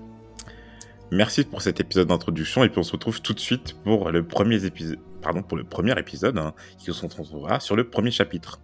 Merci 1.10 1.44
pour 1.44 1.62
cet 1.62 1.78
épisode 1.80 2.08
d'introduction 2.08 2.64
et 2.64 2.68
puis 2.68 2.78
on 2.78 2.82
se 2.82 2.92
retrouve 2.92 3.20
tout 3.22 3.32
de 3.32 3.40
suite 3.40 3.76
pour 3.84 4.10
le 4.10 4.26
premier 4.26 4.64
épisode, 4.64 4.98
pardon, 5.22 5.42
pour 5.42 5.56
le 5.56 5.64
premier 5.64 5.96
épisode 5.98 6.36
hein, 6.36 6.52
qui 6.78 6.92
se 6.92 7.02
retrouvera 7.02 7.60
sur 7.60 7.76
le 7.76 7.88
premier 7.88 8.10
chapitre. 8.10 8.60